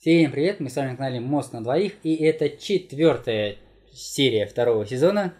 Всем 0.00 0.30
привет, 0.30 0.60
мы 0.60 0.70
с 0.70 0.76
вами 0.76 0.90
на 0.90 0.96
канале 0.96 1.18
Мост 1.18 1.52
на 1.52 1.60
двоих, 1.60 1.94
и 2.04 2.14
это 2.14 2.48
четвертая 2.50 3.56
серия 3.92 4.46
второго 4.46 4.86
сезона. 4.86 5.34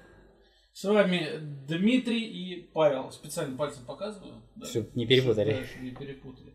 С 0.73 0.83
вами 0.83 1.29
Дмитрий 1.69 2.25
и 2.25 2.63
Павел. 2.73 3.13
Специально 3.13 3.57
пальцем 3.57 3.85
показываю. 3.85 4.43
Да? 4.57 4.67
Чтобы 4.67 4.91
не 4.97 5.07
перепутали. 5.07 5.53
Да, 5.53 5.65
чтобы 5.65 5.85
не 5.85 5.91
перепутали. 5.93 6.55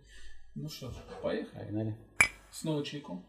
Ну 0.53 0.67
что 0.67 0.91
ж, 0.91 0.95
поехали. 1.21 1.63
Погнали. 1.63 1.95
Снова 2.51 2.83
чайком. 2.83 3.25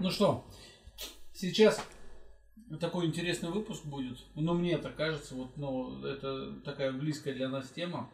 Ну 0.00 0.10
что, 0.10 0.46
сейчас 1.34 1.86
такой 2.80 3.04
интересный 3.04 3.50
выпуск 3.50 3.84
будет. 3.84 4.16
Ну, 4.34 4.54
мне 4.54 4.72
это 4.72 4.88
кажется, 4.88 5.34
вот, 5.34 5.54
ну, 5.58 6.02
это 6.02 6.62
такая 6.62 6.92
близкая 6.92 7.34
для 7.34 7.50
нас 7.50 7.68
тема. 7.68 8.10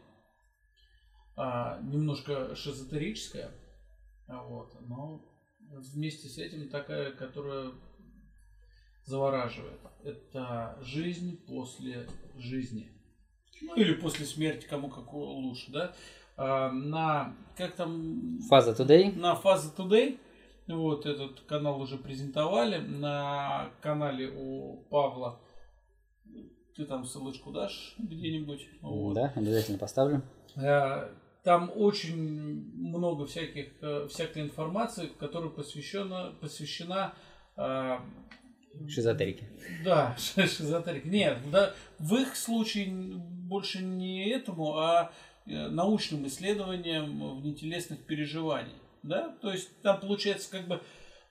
А, 1.37 1.81
немножко 1.83 2.55
шизотерическая. 2.55 3.51
Вот, 4.29 4.77
но 4.89 5.25
вместе 5.71 6.29
с 6.29 6.39
этим 6.39 6.69
такая, 6.69 7.13
которая 7.13 7.73
завораживает. 9.05 9.81
Это 10.03 10.79
жизнь 10.81 11.45
после 11.47 12.07
жизни. 12.37 12.91
Ну, 13.63 13.75
или 13.77 13.95
после 13.95 14.27
смерти, 14.27 14.67
кому 14.67 14.89
какого 14.89 15.31
лучше, 15.31 15.71
да. 15.71 15.95
А, 16.37 16.71
на, 16.71 17.37
как 17.57 17.75
там... 17.75 18.39
Фаза 18.49 18.71
Today. 18.73 19.17
На 19.17 19.35
Фаза 19.35 19.73
Today 19.77 20.19
вот 20.67 21.07
этот 21.07 21.41
канал 21.43 21.81
уже 21.81 21.97
презентовали. 21.97 22.79
На 22.79 23.71
канале 23.81 24.31
у 24.35 24.85
Павла 24.91 25.41
ты 26.77 26.85
там 26.87 27.05
ссылочку 27.05 27.53
дашь 27.53 27.95
где-нибудь? 27.99 28.67
Вот. 28.81 29.15
Да, 29.15 29.33
обязательно 29.37 29.79
поставлю. 29.79 30.23
Э, 30.57 31.09
там 31.45 31.71
очень 31.75 32.17
много 32.17 33.27
всяких, 33.27 33.73
э, 33.81 34.09
всякой 34.11 34.43
информации, 34.43 35.11
которая 35.19 35.51
посвящена, 35.51 36.35
посвящена 36.41 37.15
э, 37.57 37.99
Шизотерики. 38.89 39.49
Да, 39.85 40.17
шизотерики. 40.19 41.07
Нет, 41.07 41.39
да, 41.53 41.73
в 42.01 42.17
их 42.17 42.35
случае 42.35 42.89
больше 42.89 43.85
не 43.85 44.29
этому, 44.31 44.77
а 44.79 45.13
научным 45.47 46.27
исследованиям 46.27 47.39
внетелесных 47.41 48.05
переживаний 48.05 48.73
да, 49.05 49.37
то 49.41 49.53
есть 49.53 49.81
там 49.83 50.01
получается 50.01 50.51
как 50.51 50.67
бы 50.67 50.81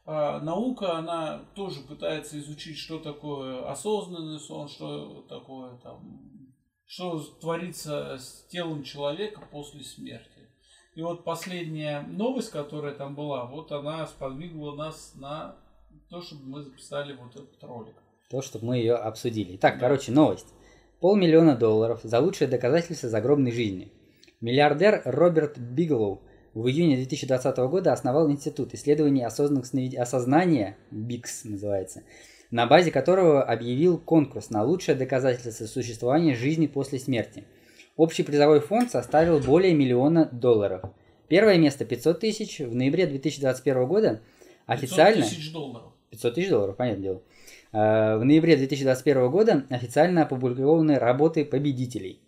а, 0.05 0.39
наука, 0.39 0.97
она 0.97 1.45
тоже 1.55 1.81
пытается 1.81 2.39
изучить, 2.39 2.77
что 2.77 2.99
такое 2.99 3.69
осознанный 3.69 4.39
сон, 4.39 4.69
что 4.69 5.25
такое 5.27 5.75
там, 5.77 6.32
что 6.93 7.19
творится 7.41 8.19
с 8.19 8.45
телом 8.49 8.83
человека 8.83 9.41
после 9.51 9.83
смерти. 9.83 10.27
И 10.93 11.01
вот 11.01 11.23
последняя 11.23 12.01
новость, 12.01 12.51
которая 12.51 12.93
там 12.93 13.15
была, 13.15 13.45
вот 13.45 13.71
она 13.71 14.05
сподвигла 14.05 14.75
нас 14.75 15.13
на 15.15 15.55
то, 16.11 16.21
чтобы 16.21 16.43
мы 16.45 16.61
записали 16.61 17.13
вот 17.13 17.35
этот 17.35 17.63
ролик. 17.63 17.95
То, 18.29 18.43
чтобы 18.43 18.67
мы 18.67 18.77
ее 18.77 18.93
обсудили. 18.93 19.57
Так, 19.57 19.75
да. 19.75 19.79
короче, 19.79 20.11
новость. 20.11 20.45
Полмиллиона 20.99 21.55
долларов 21.55 21.99
за 22.03 22.19
лучшее 22.19 22.47
доказательство 22.47 23.09
загробной 23.09 23.51
жизни. 23.51 23.91
Миллиардер 24.39 25.01
Роберт 25.03 25.57
Биглоу 25.57 26.21
в 26.53 26.67
июне 26.67 26.97
2020 26.97 27.57
года 27.57 27.91
основал 27.91 28.29
Институт 28.29 28.75
исследований 28.75 29.23
осознанных 29.23 29.65
сновид... 29.65 29.97
осознания, 29.97 30.77
БИКС 30.91 31.45
называется, 31.45 32.03
на 32.51 32.65
базе 32.67 32.91
которого 32.91 33.43
объявил 33.43 33.97
конкурс 33.97 34.49
на 34.49 34.63
лучшее 34.63 34.95
доказательство 34.95 35.65
существования 35.65 36.35
жизни 36.35 36.67
после 36.67 36.99
смерти. 36.99 37.43
Общий 37.95 38.23
призовой 38.23 38.59
фонд 38.59 38.91
составил 38.91 39.39
более 39.39 39.73
миллиона 39.73 40.29
долларов. 40.31 40.81
Первое 41.27 41.57
место 41.57 41.85
500 41.85 42.19
тысяч 42.19 42.59
в 42.59 42.75
ноябре 42.75 43.07
2021 43.07 43.85
года 43.85 44.21
официально... 44.65 45.21
500 45.21 45.29
тысяч 45.37 45.53
долларов. 45.53 45.93
500 46.09 46.33
тысяч 46.35 46.49
долларов, 46.49 46.75
понятное 46.75 47.03
дело. 47.03 47.21
Э, 47.71 48.17
в 48.17 48.23
ноябре 48.23 48.55
2021 48.55 49.29
года 49.29 49.65
официально 49.69 50.23
опубликованы 50.23 50.99
работы 50.99 51.45
победителей. 51.45 52.21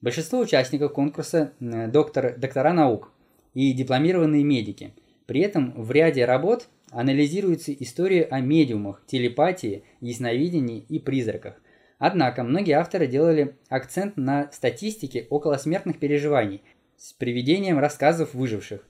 Большинство 0.00 0.38
участников 0.38 0.92
конкурса 0.92 1.52
доктор, 1.58 2.38
доктора 2.38 2.72
наук, 2.72 3.10
и 3.54 3.72
дипломированные 3.72 4.44
медики. 4.44 4.92
При 5.26 5.40
этом 5.40 5.72
в 5.82 5.90
ряде 5.90 6.24
работ 6.24 6.68
анализируется 6.90 7.72
история 7.72 8.24
о 8.24 8.40
медиумах, 8.40 9.02
телепатии, 9.06 9.84
ясновидении 10.00 10.84
и 10.88 10.98
призраках. 10.98 11.60
Однако 11.98 12.44
многие 12.44 12.72
авторы 12.72 13.06
делали 13.06 13.56
акцент 13.68 14.16
на 14.16 14.50
статистике 14.52 15.26
околосмертных 15.30 15.98
переживаний 15.98 16.62
с 16.96 17.12
приведением 17.12 17.78
рассказов 17.78 18.34
выживших. 18.34 18.86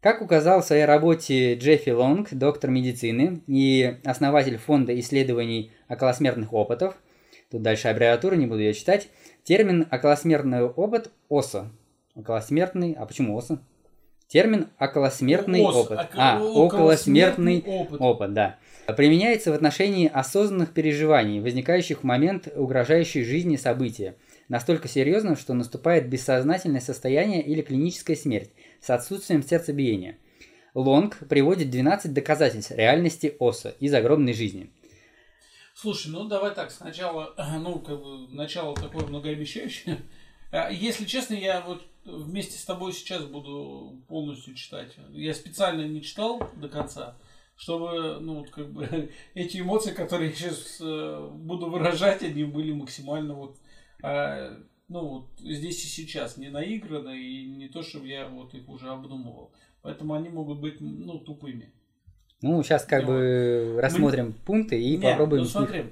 Как 0.00 0.22
указал 0.22 0.62
в 0.62 0.64
своей 0.64 0.84
работе 0.84 1.54
Джеффи 1.54 1.90
Лонг, 1.90 2.32
доктор 2.32 2.70
медицины 2.70 3.42
и 3.46 3.96
основатель 4.04 4.56
фонда 4.56 4.98
исследований 5.00 5.72
околосмертных 5.88 6.52
опытов, 6.52 6.96
тут 7.50 7.62
дальше 7.62 7.88
аббревиатура, 7.88 8.36
не 8.36 8.46
буду 8.46 8.60
ее 8.60 8.74
читать, 8.74 9.08
термин 9.42 9.86
околосмертный 9.90 10.62
опыт 10.64 11.10
ОСО 11.28 11.72
Околосмертный. 12.18 12.94
А 12.94 13.06
почему 13.06 13.36
ОСА? 13.36 13.60
Термин 14.28 14.68
околосмертный 14.78 15.62
ОС, 15.62 15.74
опыт. 15.74 15.98
Око- 15.98 16.16
а, 16.16 16.42
околосмертный 16.42 17.64
опыт. 17.66 18.00
опыт, 18.00 18.34
да. 18.34 18.58
Применяется 18.94 19.50
в 19.50 19.54
отношении 19.54 20.06
осознанных 20.06 20.74
переживаний, 20.74 21.40
возникающих 21.40 22.00
в 22.00 22.04
момент 22.04 22.46
угрожающей 22.54 23.24
жизни 23.24 23.56
события. 23.56 24.16
Настолько 24.48 24.86
серьезно, 24.86 25.34
что 25.34 25.54
наступает 25.54 26.08
бессознательное 26.08 26.80
состояние 26.80 27.42
или 27.42 27.62
клиническая 27.62 28.16
смерть 28.16 28.50
с 28.80 28.90
отсутствием 28.90 29.42
сердцебиения. 29.42 30.18
Лонг 30.74 31.16
приводит 31.28 31.70
12 31.70 32.12
доказательств 32.12 32.70
реальности 32.72 33.34
ОСА 33.38 33.70
из 33.80 33.92
огромной 33.94 34.34
жизни. 34.34 34.70
Слушай, 35.74 36.12
ну 36.12 36.28
давай 36.28 36.54
так, 36.54 36.70
сначала, 36.70 37.34
ну, 37.60 37.78
как 37.78 38.02
бы, 38.02 38.28
начало 38.28 38.74
такое 38.74 39.06
многообещающее. 39.06 39.98
А, 40.50 40.70
если 40.70 41.04
честно, 41.04 41.34
я 41.34 41.60
вот 41.60 41.82
вместе 42.08 42.58
с 42.58 42.64
тобой 42.64 42.92
сейчас 42.92 43.24
буду 43.24 44.02
полностью 44.08 44.54
читать. 44.54 44.96
Я 45.10 45.34
специально 45.34 45.86
не 45.86 46.02
читал 46.02 46.42
до 46.56 46.68
конца, 46.68 47.16
чтобы, 47.56 48.18
ну, 48.20 48.40
вот 48.40 48.50
как 48.50 48.72
бы 48.72 49.10
эти 49.34 49.58
эмоции, 49.58 49.92
которые 49.92 50.30
я 50.30 50.36
сейчас 50.36 50.78
э, 50.80 51.30
буду 51.32 51.70
выражать, 51.70 52.22
они 52.22 52.44
были 52.44 52.72
максимально 52.72 53.34
вот, 53.34 53.58
э, 54.02 54.56
ну, 54.88 55.08
вот 55.08 55.28
здесь 55.38 55.84
и 55.84 55.88
сейчас, 55.88 56.36
не 56.36 56.48
наиграны, 56.48 57.18
и 57.20 57.46
не 57.46 57.68
то, 57.68 57.82
чтобы 57.82 58.08
я 58.08 58.28
вот 58.28 58.54
их 58.54 58.68
уже 58.68 58.88
обдумывал. 58.88 59.52
Поэтому 59.82 60.14
они 60.14 60.28
могут 60.28 60.60
быть, 60.60 60.80
ну, 60.80 61.18
тупыми. 61.18 61.72
Ну, 62.40 62.62
сейчас 62.62 62.84
как 62.84 63.02
ну, 63.02 63.08
бы 63.08 63.78
рассмотрим 63.80 64.26
мы... 64.26 64.32
пункты 64.32 64.80
и 64.80 64.96
Нет, 64.96 65.02
попробуем. 65.02 65.42
Ну, 65.42 65.48
смотри, 65.48 65.86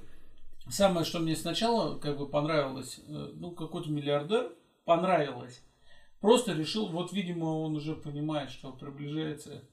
самое, 0.68 1.04
что 1.04 1.18
мне 1.18 1.34
сначала 1.34 1.98
как 1.98 2.18
бы 2.18 2.28
понравилось, 2.28 3.00
э, 3.06 3.32
ну, 3.34 3.50
какой-то 3.50 3.90
миллиардер 3.90 4.52
понравилось. 4.84 5.62
Просто 6.20 6.52
решил, 6.52 6.86
вот, 6.88 7.12
видимо, 7.12 7.46
он 7.46 7.76
уже 7.76 7.94
понимает, 7.94 8.50
что 8.50 8.72
приближается 8.72 9.68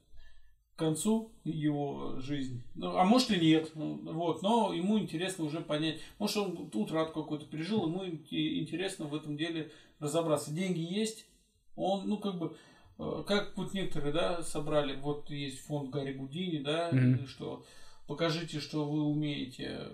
к 0.75 0.79
концу 0.79 1.31
его 1.43 2.19
жизни. 2.19 2.63
Ну, 2.75 2.97
а 2.97 3.05
может 3.05 3.31
и 3.31 3.39
нет. 3.39 3.71
Ну, 3.75 3.99
вот, 4.13 4.41
но 4.41 4.73
ему 4.73 4.99
интересно 4.99 5.45
уже 5.45 5.61
понять. 5.61 5.99
Может, 6.19 6.37
он 6.37 6.69
утрат 6.73 7.11
какой-то 7.11 7.45
пережил, 7.45 7.87
ему 7.87 8.05
интересно 8.05 9.05
в 9.05 9.15
этом 9.15 9.37
деле 9.37 9.71
разобраться. 9.99 10.51
Деньги 10.51 10.79
есть, 10.79 11.27
он, 11.75 12.07
ну, 12.07 12.17
как 12.17 12.37
бы, 12.39 12.57
э, 12.97 13.23
как 13.27 13.55
вот 13.55 13.73
некоторые, 13.73 14.13
да, 14.13 14.41
собрали, 14.41 14.95
вот 14.95 15.29
есть 15.29 15.59
фонд 15.59 15.91
Гарри 15.91 16.13
Гудини, 16.13 16.59
да, 16.59 16.89
mm-hmm. 16.89 17.27
что 17.27 17.63
покажите, 18.07 18.59
что 18.59 18.85
вы 18.89 19.03
умеете 19.03 19.91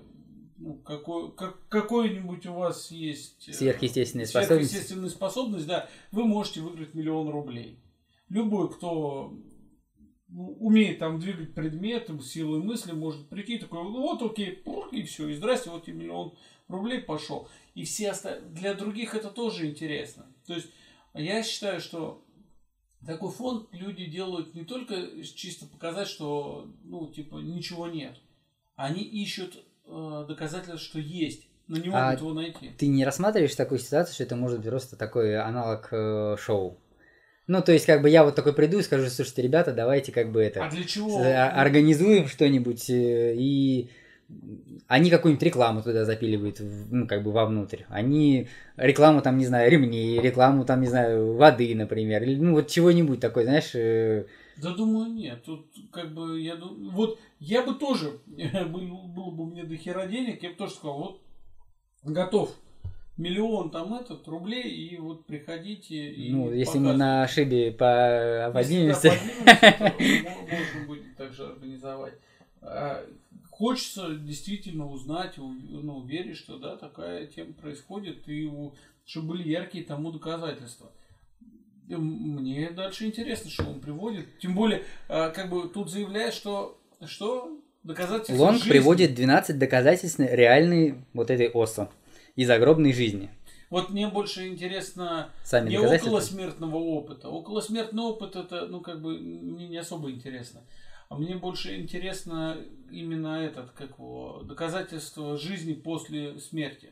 ну, 0.60 0.76
какой, 0.76 1.32
как, 1.36 1.68
какой-нибудь 1.70 2.46
у 2.48 2.54
вас 2.54 2.92
есть 2.92 3.48
э, 3.48 3.54
сверхъестественная 3.54 4.26
способность. 4.26 4.70
сверхъестественная 4.70 5.10
способность, 5.10 5.68
да, 5.68 5.90
вы 6.12 6.26
можете 6.26 6.62
выиграть 6.62 6.94
миллион 6.94 7.30
рублей. 7.30 7.80
Любой, 8.28 8.70
кто 8.70 9.34
ну, 10.28 10.58
умеет 10.60 11.00
там 11.00 11.20
двигать 11.20 11.56
предметом, 11.56 12.20
силой 12.22 12.62
мысли, 12.62 12.92
может 12.92 13.30
прийти 13.30 13.58
такой, 13.58 13.84
ну 13.84 14.02
вот 14.02 14.22
окей, 14.22 14.62
и 14.92 15.04
все, 15.04 15.30
и 15.30 15.34
здрасте, 15.34 15.70
вот 15.70 15.88
и 15.88 15.94
миллион 15.94 16.34
рублей 16.68 17.02
пошел. 17.02 17.48
И 17.74 17.86
все 17.86 18.12
остальные, 18.12 18.50
для 18.50 18.74
других 18.74 19.16
это 19.16 19.30
тоже 19.30 19.66
интересно. 19.68 20.28
То 20.46 20.56
есть 20.56 20.68
я 21.14 21.42
считаю, 21.42 21.80
что 21.80 22.26
такой 23.06 23.32
фонд 23.32 23.70
люди 23.72 24.06
делают 24.06 24.54
не 24.54 24.66
только 24.66 25.24
чисто 25.24 25.66
показать, 25.68 26.10
что, 26.10 26.70
ну, 26.84 27.08
типа, 27.08 27.38
ничего 27.38 27.88
нет. 27.88 28.20
Они 28.76 29.02
ищут 29.02 29.66
э, 29.90 30.26
доказательство, 30.28 30.78
что 30.78 31.00
есть, 31.00 31.48
но 31.68 31.78
не 31.78 31.90
могут 31.90 32.04
а 32.04 32.14
его 32.14 32.34
найти. 32.34 32.72
Ты 32.78 32.88
не 32.88 33.06
рассматриваешь 33.06 33.56
такую 33.56 33.80
ситуацию, 33.80 34.14
что 34.14 34.24
это 34.24 34.36
может 34.36 34.60
быть 34.60 34.70
просто 34.70 34.96
такой 34.96 35.38
аналог 35.38 35.88
э, 35.92 36.38
шоу? 36.40 36.78
Ну, 37.48 37.64
то 37.64 37.72
есть, 37.72 37.88
как 37.88 38.04
бы 38.04 38.10
я 38.10 38.24
вот 38.24 38.36
такой 38.36 38.54
приду 38.54 38.78
и 38.78 38.84
скажу, 38.84 39.10
слушайте, 39.10 39.42
ребята, 39.42 39.74
давайте 39.74 40.12
как 40.12 40.32
бы 40.32 40.42
это... 40.42 40.64
А 40.64 40.70
для 40.70 40.84
чего? 40.84 41.20
Организуем 41.20 42.28
что-нибудь 42.28 42.90
э, 42.92 43.34
и 43.36 43.90
они 44.88 45.10
какую-нибудь 45.10 45.44
рекламу 45.44 45.82
туда 45.82 46.06
запиливают, 46.06 46.58
ну, 46.60 47.08
как 47.08 47.24
бы 47.24 47.32
вовнутрь. 47.32 47.84
Они 47.90 48.48
рекламу 48.78 49.22
там, 49.22 49.38
не 49.38 49.46
знаю, 49.46 49.72
ремней, 49.72 50.20
рекламу 50.22 50.66
там, 50.66 50.82
не 50.82 50.88
знаю, 50.88 51.36
воды, 51.36 51.74
например, 51.76 52.24
или 52.24 52.36
ну 52.36 52.54
вот 52.54 52.68
чего-нибудь 52.68 53.20
такое, 53.20 53.46
знаешь. 53.46 54.26
Да 54.62 54.74
думаю, 54.74 55.12
нет. 55.12 55.44
Тут 55.44 55.68
как 55.92 56.14
бы 56.14 56.40
я 56.42 56.56
думаю, 56.56 56.92
вот 56.92 57.20
я 57.40 57.64
бы 57.64 57.76
тоже, 57.76 58.20
был, 58.28 59.08
было 59.08 59.32
бы 59.32 59.44
у 59.44 59.50
меня 59.50 59.64
до 59.64 59.76
хера 59.78 60.06
денег, 60.08 60.44
я 60.44 60.50
бы 60.50 60.56
тоже 60.56 60.74
сказал, 60.74 60.98
вот 61.00 61.22
готов 62.04 62.56
миллион 63.20 63.70
там 63.70 63.94
этот 63.94 64.28
рублей 64.28 64.72
и 64.72 64.98
вот 64.98 65.26
приходите 65.26 66.10
и 66.10 66.32
ну 66.32 66.52
если 66.52 66.80
мы 66.80 66.94
на 66.94 67.24
ошибе 67.24 67.72
по 67.72 68.50
поднимемся 68.54 69.14
можно 69.46 70.88
будет 70.88 71.18
также 71.18 71.48
организовать. 71.48 72.14
А, 72.62 73.06
хочется 73.52 74.16
действительно 74.16 74.88
узнать 74.88 75.34
ну 75.38 76.02
верить 76.06 76.38
что 76.38 76.58
да 76.58 76.78
такая 76.78 77.28
тема 77.28 77.54
происходит 77.54 78.28
и 78.30 78.50
чтобы 79.06 79.30
были 79.30 79.50
яркие 79.50 79.84
тому 79.84 80.12
доказательства 80.14 80.90
мне 81.98 82.70
дальше 82.72 83.06
интересно, 83.06 83.50
что 83.50 83.64
он 83.64 83.80
приводит. 83.80 84.26
Тем 84.40 84.56
более, 84.56 84.84
а, 85.08 85.30
как 85.30 85.50
бы 85.50 85.68
тут 85.70 85.90
заявляет, 85.90 86.34
что 86.34 86.80
что 87.06 87.58
доказательства 87.84 88.36
Лонг 88.36 88.58
жизни. 88.58 88.70
приводит 88.70 89.16
12 89.16 89.58
доказательств 89.58 90.20
реальной 90.20 90.96
вот 91.14 91.32
этой 91.32 91.50
ОСО 91.50 91.90
и 92.36 92.46
загробной 92.46 92.94
жизни. 92.94 93.30
Вот 93.70 93.92
мне 93.92 94.08
больше 94.08 94.48
интересно 94.48 95.30
Сами 95.44 95.70
не 95.70 95.78
около 95.78 96.20
смертного 96.22 96.78
опыта. 96.78 97.30
Около 97.30 97.62
смертного 97.62 98.08
опыта 98.08 98.40
это, 98.40 98.68
ну, 98.68 98.82
как 98.82 99.02
бы, 99.02 99.18
мне 99.20 99.68
не 99.68 99.78
особо 99.78 100.10
интересно. 100.10 100.62
А 101.08 101.18
мне 101.18 101.36
больше 101.36 101.80
интересно 101.80 102.58
именно 102.92 103.44
этот, 103.44 103.72
как 103.72 103.98
его, 103.98 104.42
доказательство 104.44 105.38
жизни 105.38 105.74
после 105.74 106.40
смерти. 106.40 106.92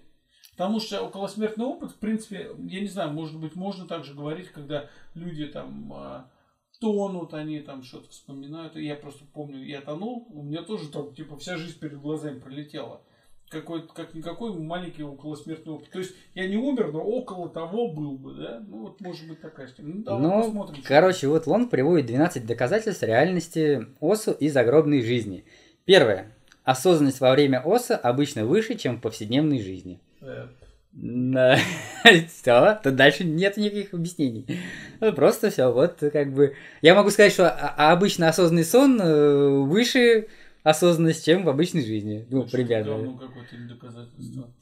Потому 0.58 0.80
что 0.80 1.04
околосмертный 1.04 1.66
опыт, 1.66 1.92
в 1.92 2.00
принципе, 2.00 2.50
я 2.58 2.82
не 2.82 2.88
знаю, 2.88 3.12
может 3.12 3.40
быть, 3.40 3.56
можно 3.56 3.88
также 3.88 4.16
говорить, 4.16 4.50
когда 4.50 4.90
люди 5.14 5.46
там 5.46 5.94
а, 5.94 6.32
тонут, 6.80 7.36
они 7.36 7.60
там 7.60 7.84
что-то 7.84 8.10
вспоминают. 8.10 8.76
Я 8.76 8.96
просто 8.96 9.24
помню, 9.32 9.64
я 9.64 9.82
тонул, 9.82 10.28
у 10.32 10.42
меня 10.42 10.64
тоже 10.64 10.90
там, 10.90 11.14
типа, 11.14 11.38
вся 11.38 11.58
жизнь 11.58 11.78
перед 11.78 12.02
глазами 12.02 12.40
пролетела. 12.40 13.02
Какой, 13.50 13.88
как 13.88 14.16
никакой 14.16 14.52
маленький 14.52 15.04
околосмертный 15.04 15.74
опыт. 15.74 15.92
То 15.92 16.00
есть 16.00 16.16
я 16.34 16.48
не 16.48 16.58
умер, 16.58 16.92
но 16.92 17.02
около 17.02 17.50
того 17.50 17.94
был 17.94 18.18
бы, 18.18 18.34
да? 18.34 18.60
Ну 18.68 18.80
вот 18.80 19.00
может 19.00 19.28
быть 19.30 19.40
такая 19.40 19.68
тема. 19.68 19.90
Ну, 19.94 20.04
давай 20.04 20.22
ну, 20.22 20.42
посмотрим. 20.42 20.84
Короче, 20.84 21.28
вот 21.28 21.46
Лонг 21.46 21.70
приводит 21.70 22.08
12 22.08 22.48
доказательств 22.48 23.04
реальности 23.04 23.86
ОСУ 24.02 24.32
и 24.32 24.50
загробной 24.50 25.02
жизни. 25.02 25.46
Первое. 25.86 26.36
Осознанность 26.64 27.22
во 27.22 27.32
время 27.32 27.62
ОСА 27.64 27.96
обычно 27.96 28.44
выше, 28.44 28.76
чем 28.76 28.98
в 28.98 29.02
повседневной 29.02 29.62
жизни. 29.62 30.02
Все, 32.28 32.80
тут 32.84 32.96
дальше 32.96 33.24
нет 33.24 33.58
никаких 33.58 33.94
объяснений. 33.94 34.48
Просто 35.16 35.52
все, 35.52 35.72
вот 35.72 35.98
как 36.00 36.34
бы. 36.34 36.56
Я 36.82 36.96
могу 36.96 37.12
сказать, 37.12 37.34
что 37.34 37.50
обычно 37.50 38.30
осознанный 38.30 38.64
сон 38.64 39.00
э, 39.00 39.50
выше 39.64 40.28
осознанность, 40.64 41.24
чем 41.24 41.46
в 41.46 41.50
обычной 41.50 41.86
жизни. 41.86 42.26
Ну, 42.30 42.46
примерно. 42.46 43.20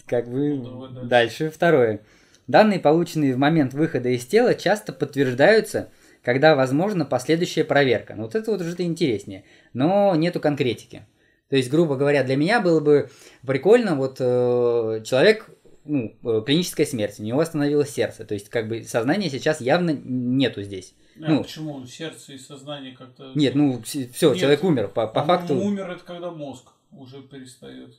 Как 0.05 0.27
бы 0.29 0.55
ну, 0.55 1.03
дальше. 1.05 1.49
Второе. 1.49 2.01
Данные, 2.47 2.79
полученные 2.79 3.33
в 3.33 3.37
момент 3.37 3.73
выхода 3.73 4.09
из 4.09 4.25
тела, 4.25 4.53
часто 4.53 4.93
подтверждаются, 4.93 5.89
когда 6.21 6.55
возможна 6.55 7.05
последующая 7.05 7.63
проверка. 7.63 8.13
Ну, 8.15 8.23
вот 8.23 8.35
это 8.35 8.51
вот 8.51 8.61
уже 8.61 8.75
интереснее. 8.79 9.45
Но 9.73 10.13
нету 10.15 10.39
конкретики. 10.39 11.07
То 11.49 11.55
есть, 11.55 11.69
грубо 11.69 11.95
говоря, 11.95 12.23
для 12.23 12.35
меня 12.35 12.59
было 12.59 12.79
бы 12.79 13.09
прикольно, 13.45 13.95
вот 13.95 14.17
э, 14.19 15.03
человек 15.05 15.49
ну, 15.85 16.15
э, 16.23 16.41
клиническая 16.45 16.85
смерть, 16.85 17.19
у 17.19 17.23
него 17.23 17.39
остановилось 17.39 17.91
сердце. 17.91 18.25
То 18.25 18.33
есть, 18.33 18.49
как 18.49 18.67
бы 18.67 18.83
сознания 18.83 19.29
сейчас 19.29 19.61
явно 19.61 19.91
нету 19.91 20.63
здесь. 20.63 20.95
А 21.17 21.29
ну, 21.29 21.43
почему? 21.43 21.85
Сердце 21.85 22.33
и 22.33 22.37
сознание 22.37 22.95
как-то... 22.95 23.31
Нет, 23.35 23.55
ну, 23.55 23.81
все, 23.83 24.35
человек 24.35 24.63
умер, 24.63 24.89
по, 24.89 25.07
по 25.07 25.23
факту... 25.23 25.55
Умер 25.55 25.91
это 25.91 26.03
когда 26.03 26.31
мозг 26.31 26.71
уже 26.91 27.21
перестает. 27.21 27.95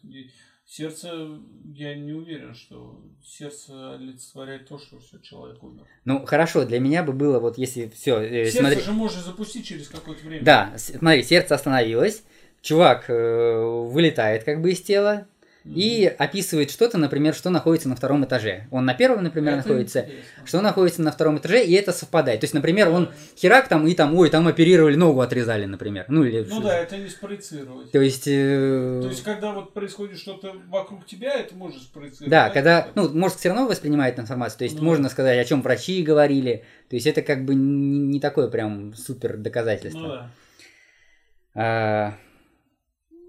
сердце, 0.67 1.41
я 1.75 1.95
не 1.95 2.13
уверен, 2.13 2.55
что 2.55 3.01
сердце 3.25 3.95
олицетворяет 3.95 4.69
то, 4.69 4.79
что 4.79 4.99
все, 4.99 5.19
человек 5.19 5.63
умер. 5.63 5.85
Ну, 6.05 6.27
хорошо, 6.27 6.67
для 6.67 6.81
меня 6.81 7.03
бы 7.03 7.13
было, 7.13 7.39
вот 7.39 7.57
если 7.57 7.89
все... 7.89 8.21
Э, 8.21 8.45
сердце 8.45 8.59
смотри... 8.59 8.81
же 8.83 8.93
можно 8.93 9.23
запустить 9.23 9.67
через 9.67 9.89
какое-то 9.89 10.27
время. 10.27 10.45
Да, 10.45 10.75
смотри, 10.77 11.23
сердце 11.23 11.55
остановилось, 11.55 12.23
чувак 12.63 13.05
э, 13.09 13.85
вылетает 13.91 14.45
как 14.45 14.61
бы 14.61 14.73
из 14.73 14.81
тела, 14.81 15.27
и 15.75 16.07
описывает 16.19 16.71
что-то, 16.71 16.99
например, 16.99 17.35
что 17.35 17.51
находится 17.51 17.89
на 17.89 17.97
втором 17.97 18.25
этаже. 18.25 18.69
Он 18.71 18.85
на 18.85 18.95
первом, 18.95 19.25
например, 19.25 19.55
это 19.55 19.69
находится, 19.69 20.01
интересно. 20.01 20.47
что 20.47 20.61
находится 20.61 21.03
на 21.03 21.11
втором 21.11 21.39
этаже, 21.39 21.65
и 21.65 21.73
это 21.73 21.93
совпадает. 21.93 22.41
То 22.41 22.45
есть, 22.45 22.55
например, 22.55 22.89
он 22.89 23.11
херак 23.37 23.69
там, 23.69 23.87
и 23.87 23.95
там, 23.95 24.15
ой, 24.15 24.31
там 24.31 24.47
оперировали, 24.47 24.95
ногу 24.95 25.21
отрезали, 25.21 25.65
например. 25.65 26.05
Ну, 26.09 26.25
или... 26.25 26.47
ну 26.49 26.61
да, 26.61 26.79
это 26.79 26.97
не 26.97 27.09
спроецировать. 27.09 27.91
То 27.91 28.01
есть... 28.01 28.29
Э... 28.29 29.01
То 29.03 29.09
есть, 29.09 29.25
когда 29.25 29.53
вот 29.53 29.73
происходит 29.73 30.19
что-то 30.19 30.55
вокруг 30.69 31.05
тебя, 31.07 31.35
это 31.35 31.55
можно 31.55 31.81
спроецировать. 31.81 32.31
Да, 32.31 32.51
когда, 32.51 32.89
ну, 32.95 33.13
мозг 33.13 33.39
все 33.39 33.49
равно 33.49 33.67
воспринимает 33.67 34.19
информацию, 34.19 34.59
то 34.59 34.65
есть, 34.65 34.77
ну, 34.77 34.85
можно 34.85 35.09
сказать, 35.09 35.39
о 35.39 35.45
чем 35.45 35.63
врачи 35.63 36.03
говорили, 36.03 36.65
то 36.89 36.95
есть, 36.95 37.07
это 37.07 37.23
как 37.23 37.45
бы 37.45 37.55
не, 37.55 37.99
не 37.99 38.21
такое 38.21 38.49
прям 38.49 38.95
супер 38.95 39.37
доказательство. 39.37 40.01
Ну 40.01 40.09
да. 40.09 40.31
А, 41.59 42.15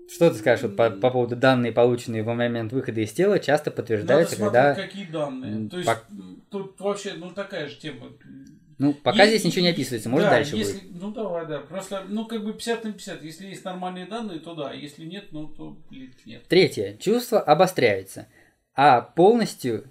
что 0.09 0.29
ты 0.29 0.37
скажешь 0.37 0.63
вот, 0.63 0.75
по, 0.75 0.89
по 0.89 1.11
поводу 1.11 1.35
данных, 1.35 1.73
полученные 1.73 2.23
в 2.23 2.27
момент 2.27 2.71
выхода 2.71 3.01
из 3.01 3.11
тела, 3.11 3.39
часто 3.39 3.71
подтверждаются, 3.71 4.39
Надо 4.39 4.51
когда... 4.51 4.75
какие 4.75 5.05
данные. 5.05 5.69
То 5.69 5.77
есть, 5.77 5.89
по... 5.89 6.01
тут 6.49 6.79
вообще, 6.79 7.13
ну, 7.17 7.31
такая 7.31 7.67
же 7.67 7.77
тема. 7.77 8.07
Ну, 8.77 8.93
пока 8.93 9.23
есть, 9.23 9.41
здесь 9.41 9.45
ничего 9.45 9.65
не 9.65 9.71
описывается, 9.71 10.07
может 10.07 10.27
да, 10.27 10.35
дальше 10.35 10.55
если, 10.55 10.79
будет. 10.79 11.01
Ну, 11.01 11.11
давай, 11.11 11.47
да. 11.47 11.59
Просто, 11.59 12.03
ну, 12.07 12.25
как 12.25 12.43
бы 12.43 12.53
50 12.53 12.83
на 12.83 12.93
50. 12.93 13.23
Если 13.23 13.47
есть 13.47 13.65
нормальные 13.65 14.05
данные, 14.05 14.39
то 14.39 14.53
да. 14.53 14.71
Если 14.71 15.03
нет, 15.03 15.25
ну, 15.31 15.47
то 15.47 15.77
нет. 16.25 16.47
Третье. 16.47 16.95
Чувство 16.97 17.39
обостряется. 17.39 18.27
А 18.75 19.01
полностью 19.01 19.85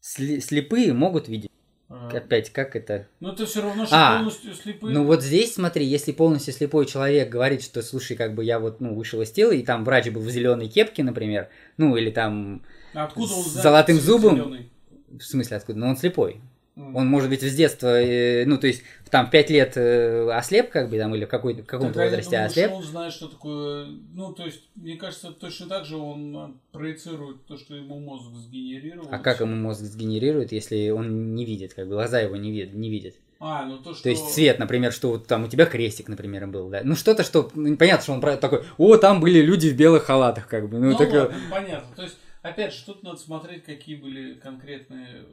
слепые 0.00 0.92
могут 0.92 1.28
видеть. 1.28 1.50
А. 1.92 2.08
Опять, 2.14 2.50
как 2.50 2.76
это? 2.76 3.08
Ну, 3.18 3.32
это 3.32 3.46
все 3.46 3.62
равно, 3.62 3.84
что 3.84 3.96
а, 3.96 4.18
полностью 4.18 4.54
слепой. 4.54 4.92
Ну, 4.92 5.04
вот 5.04 5.24
здесь, 5.24 5.54
смотри, 5.54 5.84
если 5.84 6.12
полностью 6.12 6.54
слепой 6.54 6.86
человек 6.86 7.28
говорит, 7.28 7.64
что, 7.64 7.82
слушай, 7.82 8.16
как 8.16 8.36
бы 8.36 8.44
я 8.44 8.60
вот, 8.60 8.80
ну, 8.80 8.94
вышел 8.94 9.20
из 9.22 9.32
тела, 9.32 9.50
и 9.50 9.64
там 9.64 9.84
врач 9.84 10.08
был 10.08 10.20
в 10.20 10.30
зеленой 10.30 10.68
кепке, 10.68 11.02
например, 11.02 11.48
ну, 11.78 11.96
или 11.96 12.12
там 12.12 12.62
а 12.94 13.04
откуда 13.04 13.34
он 13.34 13.42
с 13.42 13.48
золотым 13.48 13.98
зубом. 13.98 14.36
Зеленый? 14.36 14.70
В 15.08 15.22
смысле, 15.22 15.56
откуда? 15.56 15.80
Ну, 15.80 15.88
он 15.88 15.96
слепой. 15.96 16.40
Он, 16.76 17.06
может 17.06 17.28
быть, 17.28 17.42
с 17.42 17.54
детства, 17.54 18.00
э, 18.00 18.44
ну, 18.46 18.56
то 18.56 18.66
есть, 18.66 18.82
там, 19.10 19.26
в 19.26 19.30
5 19.30 19.50
лет 19.50 19.76
э, 19.76 20.30
ослеп, 20.30 20.70
как 20.70 20.88
бы, 20.88 20.98
там, 20.98 21.14
или 21.14 21.24
в, 21.24 21.28
какой, 21.28 21.54
в 21.54 21.66
каком-то 21.66 21.94
так, 21.94 22.04
возрасте 22.04 22.30
думаю, 22.30 22.46
ослеп. 22.46 22.72
он 22.72 22.82
знает, 22.82 23.12
что 23.12 23.28
такое, 23.28 23.86
ну, 24.14 24.32
то 24.32 24.46
есть, 24.46 24.62
мне 24.76 24.96
кажется, 24.96 25.32
точно 25.32 25.68
так 25.68 25.84
же 25.84 25.96
он 25.96 26.36
э, 26.36 26.48
проецирует 26.72 27.44
то, 27.46 27.58
что 27.58 27.74
ему 27.74 27.98
мозг 27.98 28.32
сгенерировал. 28.34 29.08
А 29.10 29.18
как 29.18 29.40
ему 29.40 29.56
мозг 29.56 29.80
сгенерирует, 29.80 30.52
если 30.52 30.90
он 30.90 31.34
не 31.34 31.44
видит, 31.44 31.74
как 31.74 31.86
бы, 31.86 31.94
глаза 31.94 32.20
его 32.20 32.36
не, 32.36 32.50
вид, 32.50 32.72
не 32.72 32.88
видят? 32.88 33.14
А, 33.40 33.64
ну 33.64 33.78
то, 33.78 33.94
что... 33.94 34.04
То 34.04 34.10
есть 34.10 34.34
цвет, 34.34 34.58
например, 34.58 34.92
что 34.92 35.10
вот 35.10 35.26
там 35.26 35.44
у 35.44 35.48
тебя 35.48 35.64
крестик, 35.64 36.08
например, 36.08 36.46
был, 36.46 36.68
да. 36.68 36.82
Ну 36.84 36.94
что-то, 36.94 37.24
что... 37.24 37.50
Ну, 37.54 37.76
понятно, 37.76 38.02
что 38.02 38.12
он 38.12 38.20
такой, 38.20 38.64
о, 38.76 38.96
там 38.96 39.20
были 39.20 39.40
люди 39.40 39.68
в 39.68 39.76
белых 39.76 40.04
халатах, 40.04 40.46
как 40.46 40.68
бы. 40.68 40.78
Ну, 40.78 40.90
ну 40.90 40.96
так... 40.96 41.10
ладно, 41.10 41.36
понятно. 41.50 41.96
То 41.96 42.02
есть, 42.02 42.18
опять 42.42 42.74
же, 42.74 42.84
тут 42.84 43.02
надо 43.02 43.16
смотреть, 43.16 43.64
какие 43.64 43.96
были 43.96 44.34
конкретные... 44.34 45.24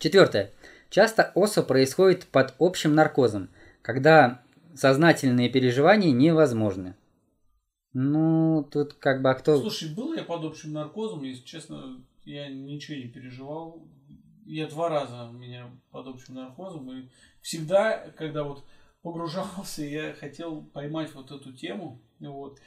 Четвертое. 0.00 0.52
Часто 0.94 1.32
ОСО 1.34 1.64
происходит 1.64 2.28
под 2.28 2.54
общим 2.60 2.94
наркозом, 2.94 3.50
когда 3.82 4.44
сознательные 4.76 5.48
переживания 5.48 6.12
невозможны. 6.12 6.94
Ну, 7.92 8.62
тут 8.70 8.94
как 8.94 9.20
бы 9.20 9.30
а 9.30 9.34
кто... 9.34 9.58
Слушай, 9.60 9.92
был 9.92 10.14
я 10.14 10.22
под 10.22 10.44
общим 10.44 10.72
наркозом, 10.72 11.24
если 11.24 11.42
честно, 11.42 12.00
я 12.24 12.46
ничего 12.46 12.96
не 12.96 13.08
переживал. 13.08 13.84
Я 14.46 14.68
два 14.68 14.88
раза 14.88 15.32
меня 15.32 15.68
под 15.90 16.06
общим 16.06 16.34
наркозом, 16.34 16.88
и 16.92 17.08
всегда, 17.40 17.98
когда 18.16 18.44
вот 18.44 18.64
погружался, 19.02 19.82
я 19.84 20.12
хотел 20.12 20.62
поймать 20.62 21.12
вот 21.12 21.32
эту 21.32 21.52
тему. 21.52 22.00
Вот. 22.20 22.60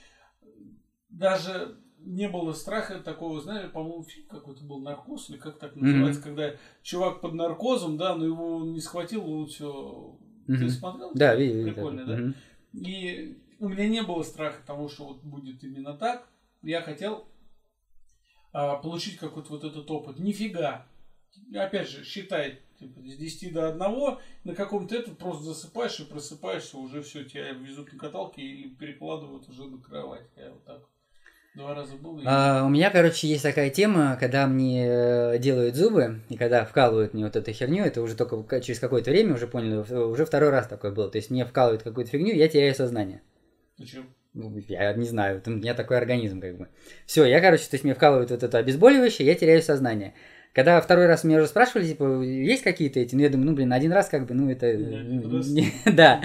Даже 1.07 1.77
не 1.99 2.29
было 2.29 2.53
страха 2.53 2.99
такого, 2.99 3.41
знаешь, 3.41 3.71
по-моему, 3.71 4.03
фильм 4.03 4.27
какой-то 4.27 4.63
был 4.63 4.79
наркоз, 4.79 5.29
или 5.29 5.37
как 5.37 5.59
так 5.59 5.75
называется, 5.75 6.21
mm-hmm. 6.21 6.23
когда 6.23 6.55
чувак 6.81 7.21
под 7.21 7.33
наркозом, 7.33 7.97
да, 7.97 8.15
но 8.15 8.25
его 8.25 8.61
не 8.63 8.79
схватил, 8.79 9.29
он 9.29 9.47
все. 9.47 10.17
Mm-hmm. 10.47 10.57
Ты 10.57 10.69
смотрел? 10.69 11.11
Да, 11.13 11.35
видел. 11.35 11.63
Прикольно, 11.63 12.05
да? 12.05 12.19
Mm-hmm. 12.19 12.33
И 12.73 13.37
у 13.59 13.69
меня 13.69 13.87
не 13.87 14.03
было 14.03 14.23
страха 14.23 14.65
того, 14.65 14.87
что 14.87 15.05
вот 15.05 15.23
будет 15.23 15.63
именно 15.63 15.93
так. 15.93 16.29
Я 16.61 16.81
хотел 16.81 17.27
а, 18.53 18.75
получить 18.77 19.17
какой-то 19.17 19.49
вот 19.49 19.63
этот 19.63 19.89
опыт. 19.89 20.19
Нифига. 20.19 20.87
Опять 21.53 21.89
же, 21.89 22.03
считай, 22.03 22.61
типа, 22.79 22.99
с 23.01 23.15
10 23.15 23.53
до 23.53 23.69
1, 23.69 24.17
на 24.43 24.55
каком-то 24.55 24.95
это 24.95 25.11
просто 25.11 25.43
засыпаешь 25.43 25.99
и 25.99 26.05
просыпаешься, 26.05 26.77
уже 26.77 27.01
все, 27.03 27.25
тебя 27.25 27.51
везут 27.51 27.93
на 27.93 27.99
каталке 27.99 28.41
или 28.41 28.69
перекладывают 28.69 29.47
уже 29.49 29.65
на 29.65 29.77
кровать. 29.77 30.27
Я 30.35 30.51
вот 30.51 30.65
так 30.65 30.83
Два 31.57 31.73
раза 31.73 31.95
был. 31.95 32.19
и- 32.19 32.23
А, 32.25 32.63
у 32.65 32.69
меня, 32.69 32.91
короче, 32.91 33.27
есть 33.27 33.41
такая 33.41 33.71
тема, 33.71 34.15
когда 34.19 34.45
мне 34.45 34.85
э, 34.87 35.37
делают 35.39 35.75
зубы, 35.75 36.19
и 36.29 36.37
когда 36.37 36.63
вкалывают 36.65 37.15
мне 37.15 37.23
вот 37.25 37.35
эту 37.35 37.51
херню, 37.51 37.83
это 37.83 38.01
уже 38.03 38.15
только 38.15 38.61
через 38.61 38.79
какое-то 38.79 39.09
время 39.09 39.33
уже 39.33 39.47
поняли, 39.47 39.83
э, 39.89 39.97
уже 39.99 40.25
второй 40.25 40.51
раз 40.51 40.67
такое 40.67 40.91
было. 40.91 41.09
То 41.09 41.17
есть 41.17 41.31
мне 41.31 41.45
вкалывают 41.45 41.81
какую-то 41.81 42.11
фигню, 42.11 42.35
я 42.35 42.47
теряю 42.47 42.75
сознание. 42.75 43.21
Зачем? 43.79 44.05
Ну, 44.35 44.55
Я 44.67 44.93
не 44.93 45.05
знаю, 45.05 45.41
у 45.47 45.49
меня 45.49 45.73
такой 45.73 45.97
организм 45.97 46.39
как 46.39 46.57
бы. 46.57 46.67
Все, 47.07 47.25
я, 47.25 47.41
короче, 47.41 47.63
то 47.63 47.73
есть 47.73 47.83
мне 47.83 47.95
вкалывают 47.95 48.29
вот 48.29 48.43
это 48.43 48.59
обезболивающее, 48.59 49.25
я 49.27 49.33
теряю 49.33 49.63
сознание. 49.63 50.13
Когда 50.53 50.79
второй 50.79 51.07
раз 51.07 51.23
меня 51.23 51.37
уже 51.37 51.47
спрашивали, 51.47 51.87
типа, 51.87 52.21
есть 52.21 52.61
какие-то 52.63 52.99
эти, 52.99 53.15
ну 53.15 53.21
я 53.21 53.29
думаю, 53.29 53.49
ну 53.49 53.55
блин, 53.55 53.73
один 53.73 53.91
раз 53.91 54.09
как 54.09 54.27
бы, 54.27 54.35
ну 54.35 54.49
это... 54.51 54.67
Да. 55.91 56.21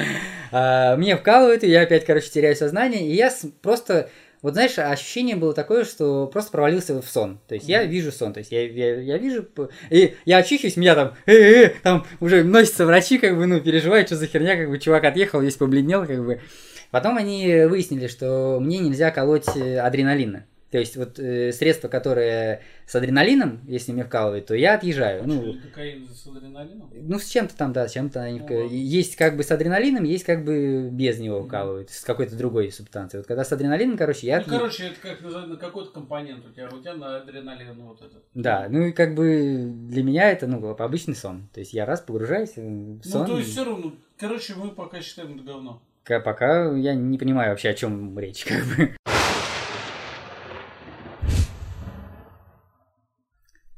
А, 0.51 0.97
Мне 0.97 1.17
вкалывают, 1.17 1.65
и 1.65 1.71
я 1.71 1.83
опять, 1.83 2.05
короче, 2.05 2.29
теряю 2.31 2.55
сознание, 2.55 3.07
и 3.09 3.15
я 3.15 3.33
просто... 3.63 4.11
Вот 4.43 4.55
знаешь, 4.55 4.77
ощущение 4.77 5.37
было 5.37 5.55
такое, 5.55 5.85
что 5.85 6.27
просто 6.27 6.51
провалился 6.51 7.01
в 7.01 7.09
сон. 7.09 7.39
То 7.47 7.55
есть 7.55 7.69
я 7.69 7.83
Мгм. 7.83 7.91
вижу 7.91 8.11
сон, 8.11 8.33
то 8.33 8.39
есть 8.41 8.51
я, 8.51 8.69
я, 8.69 9.01
я 9.01 9.17
вижу... 9.17 9.47
И 9.89 10.15
я 10.25 10.39
очухиваюсь, 10.39 10.77
меня 10.77 10.97
там... 10.97 11.15
э, 11.27 11.33
э, 11.33 11.65
э, 11.67 11.73
там 11.83 12.05
уже 12.19 12.43
носятся 12.43 12.85
врачи, 12.85 13.19
как 13.19 13.37
бы, 13.37 13.47
ну, 13.47 13.61
переживают, 13.61 14.09
что 14.09 14.17
за 14.17 14.27
херня, 14.27 14.57
как 14.57 14.69
бы, 14.69 14.79
чувак 14.79 15.05
отъехал, 15.05 15.41
весь 15.41 15.55
побледнел, 15.57 16.05
как 16.07 16.25
бы. 16.25 16.41
Потом 16.91 17.17
они 17.17 17.65
выяснили, 17.67 18.09
что 18.09 18.59
мне 18.61 18.79
нельзя 18.79 19.13
колоть 19.13 19.47
э, 19.57 19.79
адреналина. 19.79 20.45
То 20.73 20.79
есть 20.79 20.97
вот 20.97 21.19
э, 21.19 21.53
средство, 21.53 21.89
которое 21.89 22.63
с 22.87 22.95
адреналином, 22.97 23.61
если 23.69 23.93
мне 23.93 24.05
вкалывает, 24.05 24.47
то 24.47 24.55
я 24.55 24.75
отъезжаю. 24.75 25.23
Ну, 25.27 25.43
Что, 25.53 25.69
Кокаин 25.69 26.09
с 26.09 26.27
адреналином? 26.27 26.91
ну, 26.95 27.19
с 27.19 27.29
чем-то 27.29 27.55
там, 27.57 27.75
да, 27.75 27.87
с 27.87 27.93
чем-то 27.93 28.23
они... 28.23 28.41
Ну, 28.41 28.47
вка- 28.47 28.63
ладно. 28.63 28.75
Есть 28.75 29.17
как 29.17 29.37
бы 29.37 29.43
с 29.45 29.51
адреналином, 29.51 30.05
есть 30.05 30.25
как 30.25 30.45
бы 30.47 30.89
без 30.91 31.19
него 31.19 31.43
вкалывают, 31.45 31.91
с 31.91 32.03
какой-то 32.05 32.37
другой 32.37 32.73
субстанцией. 32.73 33.21
Вот 33.21 33.27
когда 33.29 33.45
с 33.45 33.53
адреналином, 33.53 33.99
короче, 33.99 34.27
я... 34.27 34.39
Ну, 34.39 34.45
отъе- 34.47 34.49
короче, 34.59 34.85
это 34.85 34.97
как 35.03 35.21
на 35.21 35.57
какой-то 35.57 35.91
компонент 35.91 36.45
у 36.47 36.51
тебя. 36.53 36.69
У 36.73 36.81
тебя 36.81 36.95
на 36.95 37.19
адреналин 37.19 37.75
вот 37.83 38.01
этот. 38.01 38.25
Да, 38.33 38.67
ну 38.71 38.87
и 38.87 38.93
как 38.93 39.15
бы 39.15 39.71
для 39.89 40.03
меня 40.03 40.31
это, 40.33 40.47
ну, 40.47 40.67
обычный 40.75 41.15
сон. 41.15 41.51
То 41.53 41.61
есть 41.61 41.75
я 41.75 41.85
раз 41.85 42.01
погружаюсь 42.01 42.53
э, 42.57 42.63
в 42.67 43.05
сон, 43.05 43.23
Ну, 43.23 43.27
то 43.35 43.39
есть 43.39 43.51
все 43.51 43.65
равно, 43.65 43.93
короче, 44.19 44.55
мы 44.55 44.71
пока 44.71 45.03
считаем 45.03 45.35
это 45.35 45.45
говно. 45.45 45.83
ка- 46.03 46.21
пока 46.21 46.75
я 46.75 46.95
не 46.95 47.19
понимаю 47.19 47.51
вообще, 47.51 47.69
о 47.69 47.75
чем 47.75 48.19
речь, 48.19 48.45
как 48.49 48.65
бы. 48.75 48.97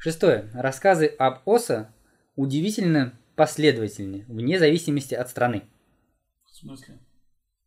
Шестое. 0.04 0.50
Рассказы 0.52 1.06
об 1.06 1.48
Оса 1.48 1.90
удивительно 2.36 3.18
последовательны, 3.36 4.26
вне 4.28 4.58
зависимости 4.58 5.14
от 5.14 5.30
страны. 5.30 5.62
В 6.44 6.54
смысле? 6.54 6.98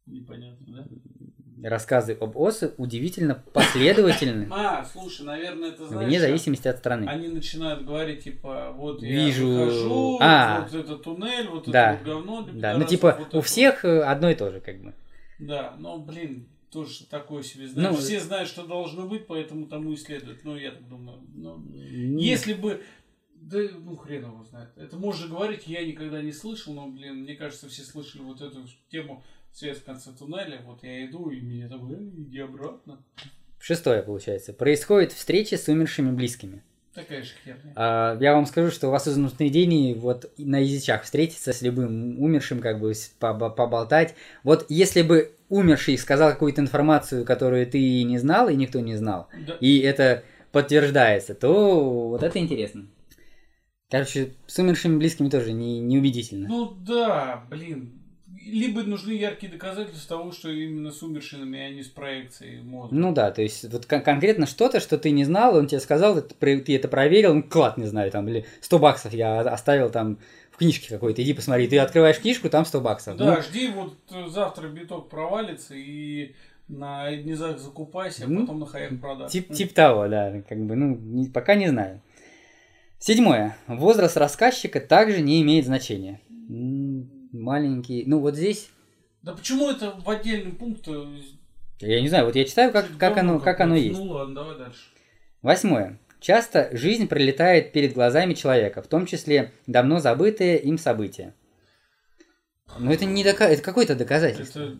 Непонятно, 0.05 0.67
да? 0.67 1.67
Рассказы 1.67 2.13
об 2.13 2.37
Осе 2.37 2.73
удивительно 2.77 3.43
последовательны, 3.53 4.47
А, 4.51 4.85
слушай, 4.85 5.25
наверное, 5.25 5.69
это 5.69 5.87
знаешь... 5.87 6.07
вне 6.07 6.19
зависимости 6.19 6.67
от 6.67 6.77
страны. 6.77 7.07
Они 7.07 7.27
начинают 7.29 7.83
говорить, 7.83 8.25
типа, 8.25 8.71
вот 8.71 9.01
Вижу. 9.01 9.47
я 9.47 9.65
выхожу, 9.65 10.17
А. 10.21 10.61
вот 10.69 10.79
это 10.79 10.95
туннель, 10.99 11.47
вот 11.47 11.67
Да. 11.67 11.93
это 11.95 12.03
вот 12.03 12.13
говно 12.13 12.47
Да, 12.53 12.77
ну 12.77 12.85
типа 12.85 13.15
вот 13.17 13.33
у 13.33 13.41
всех 13.41 13.83
э, 13.83 14.03
одно 14.03 14.29
и 14.29 14.35
то 14.35 14.51
же, 14.51 14.61
как 14.61 14.79
бы. 14.79 14.93
Да, 15.39 15.75
но, 15.79 15.97
блин, 15.97 16.47
тоже 16.71 17.05
такое 17.05 17.43
себе, 17.43 17.67
знаешь, 17.67 17.95
Ну, 17.95 17.97
все 17.97 18.19
знают, 18.19 18.49
что 18.49 18.65
должно 18.65 19.07
быть, 19.07 19.27
поэтому 19.27 19.67
тому 19.67 19.93
и 19.93 19.95
следует. 19.95 20.43
Ну, 20.43 20.55
я 20.57 20.71
так 20.71 20.87
думаю. 20.87 21.21
Ну, 21.33 21.55
М, 21.55 22.17
если 22.17 22.53
бы... 22.53 22.81
Да, 23.35 23.59
ну, 23.79 23.95
хрен 23.95 24.25
его 24.25 24.43
знает. 24.43 24.69
Это 24.75 24.97
можно 24.97 25.27
говорить, 25.27 25.67
я 25.67 25.85
никогда 25.85 26.21
не 26.21 26.31
слышал, 26.33 26.73
но, 26.73 26.87
блин, 26.87 27.21
мне 27.21 27.35
кажется, 27.35 27.69
все 27.69 27.83
слышали 27.83 28.21
вот 28.21 28.41
эту 28.41 28.65
тему 28.89 29.23
свет 29.53 29.77
в 29.77 29.83
конце 29.83 30.11
туннеля. 30.11 30.61
Вот 30.65 30.83
я 30.83 31.05
иду, 31.05 31.29
и 31.29 31.39
меня 31.39 31.69
там, 31.69 31.89
«Эй, 31.91 32.09
иди 32.23 32.39
обратно. 32.39 32.99
Шестое, 33.59 34.01
получается. 34.03 34.53
Происходит 34.53 35.13
встреча 35.13 35.57
с 35.57 35.67
умершими 35.67 36.11
близкими. 36.11 36.63
Такая 36.93 37.21
же 37.21 37.31
херня. 37.45 37.73
А, 37.75 38.17
я 38.19 38.33
вам 38.33 38.47
скажу, 38.47 38.71
что 38.71 38.89
в 38.89 38.95
осознанном 38.95 39.29
сновидении 39.29 39.93
вот 39.93 40.31
на 40.37 40.57
язычах 40.57 41.03
встретиться 41.03 41.53
с 41.53 41.61
любым 41.61 42.19
умершим, 42.19 42.59
как 42.59 42.79
бы 42.79 42.93
поболтать. 43.19 44.15
Вот 44.43 44.65
если 44.69 45.03
бы 45.03 45.31
умерший 45.49 45.97
сказал 45.97 46.31
какую-то 46.31 46.61
информацию, 46.61 47.25
которую 47.25 47.65
ты 47.67 48.03
не 48.03 48.17
знал 48.17 48.49
и 48.49 48.55
никто 48.55 48.79
не 48.79 48.95
знал, 48.95 49.27
Да. 49.45 49.55
и 49.59 49.79
это 49.79 50.23
подтверждается, 50.51 51.35
то 51.35 52.09
вот 52.09 52.23
это 52.23 52.39
интересно. 52.39 52.87
Короче, 53.89 54.33
с 54.47 54.59
умершими 54.59 54.97
близкими 54.97 55.29
тоже 55.29 55.53
не, 55.53 55.79
неубедительно. 55.79 56.49
Ну 56.49 56.71
да, 56.85 57.45
блин. 57.49 57.93
Либо 58.45 58.83
нужны 58.83 59.11
яркие 59.11 59.51
доказательства 59.51 60.17
того, 60.17 60.31
что 60.31 60.49
именно 60.49 60.91
с 60.91 61.01
умершими, 61.03 61.59
а 61.59 61.69
не 61.69 61.83
с 61.83 61.87
проекцией 61.87 62.61
мозга. 62.61 62.95
Ну 62.95 63.13
да, 63.13 63.31
то 63.31 63.41
есть 63.41 63.69
вот 63.71 63.85
кон- 63.85 64.01
конкретно 64.01 64.45
что-то, 64.45 64.79
что 64.79 64.97
ты 64.97 65.11
не 65.11 65.25
знал, 65.25 65.55
он 65.55 65.67
тебе 65.67 65.79
сказал, 65.81 66.21
ты, 66.21 66.75
это 66.75 66.87
проверил, 66.87 67.33
ну 67.33 67.43
клад, 67.43 67.77
не 67.77 67.85
знаю, 67.87 68.09
там, 68.11 68.27
или 68.29 68.45
100 68.61 68.79
баксов 68.79 69.13
я 69.13 69.41
оставил 69.41 69.89
там 69.89 70.19
в 70.57 70.59
книжке 70.59 70.89
какой-то, 70.89 71.21
иди 71.21 71.33
посмотри, 71.33 71.67
ты 71.67 71.77
открываешь 71.77 72.17
книжку, 72.19 72.49
там 72.49 72.65
100 72.65 72.81
баксов. 72.81 73.15
Да, 73.15 73.35
Ну, 73.35 73.41
жди, 73.43 73.67
вот 73.69 73.93
э, 74.09 74.27
завтра 74.27 74.67
биток 74.69 75.07
провалится 75.07 75.75
и 75.75 76.33
на 76.67 77.15
низах 77.15 77.59
закупайся, 77.59 78.25
а 78.25 78.27
Ну, 78.27 78.41
потом 78.41 78.61
на 78.61 78.65
хаях 78.65 78.99
продашь. 78.99 79.31
Тип, 79.31 79.53
тип 79.53 79.71
того, 79.73 80.07
да, 80.07 80.41
как 80.49 80.57
бы, 80.65 80.75
ну, 80.75 80.95
не- 80.97 81.29
пока 81.29 81.53
не 81.53 81.67
знаю. 81.67 82.01
Седьмое. 82.97 83.55
Возраст 83.67 84.17
рассказчика 84.17 84.79
также 84.79 85.21
не 85.21 85.43
имеет 85.43 85.65
значения. 85.67 86.21
Маленький, 87.31 88.03
ну 88.07 88.19
вот 88.19 88.35
здесь, 88.35 88.69
Да 89.21 89.33
почему 89.33 89.69
это 89.69 89.91
в 90.03 90.09
отдельный 90.09 90.53
пункт? 90.53 90.87
я 91.81 92.01
не 92.01 92.07
знаю, 92.09 92.25
вот 92.25 92.35
я 92.35 92.45
читаю, 92.45 92.71
как, 92.71 92.87
как 92.97 93.15
оно, 93.17 93.39
как 93.39 93.59
оно 93.59 93.75
есть. 93.75 93.99
Ну 93.99 94.05
ладно, 94.07 94.33
давай 94.33 94.57
дальше. 94.57 94.79
Восьмое. 95.43 95.99
Часто 96.19 96.69
жизнь 96.75 97.07
пролетает 97.07 97.71
перед 97.71 97.93
глазами 97.93 98.33
человека, 98.33 98.81
в 98.81 98.87
том 98.87 99.05
числе 99.05 99.51
давно 99.67 99.99
забытые 99.99 100.59
им 100.59 100.77
события. 100.77 101.33
Но 102.79 102.91
это 102.91 103.05
не 103.05 103.23
дока... 103.23 103.47
это 103.47 103.61
какое-то 103.61 103.95
доказательство. 103.95 104.59
Это, 104.61 104.77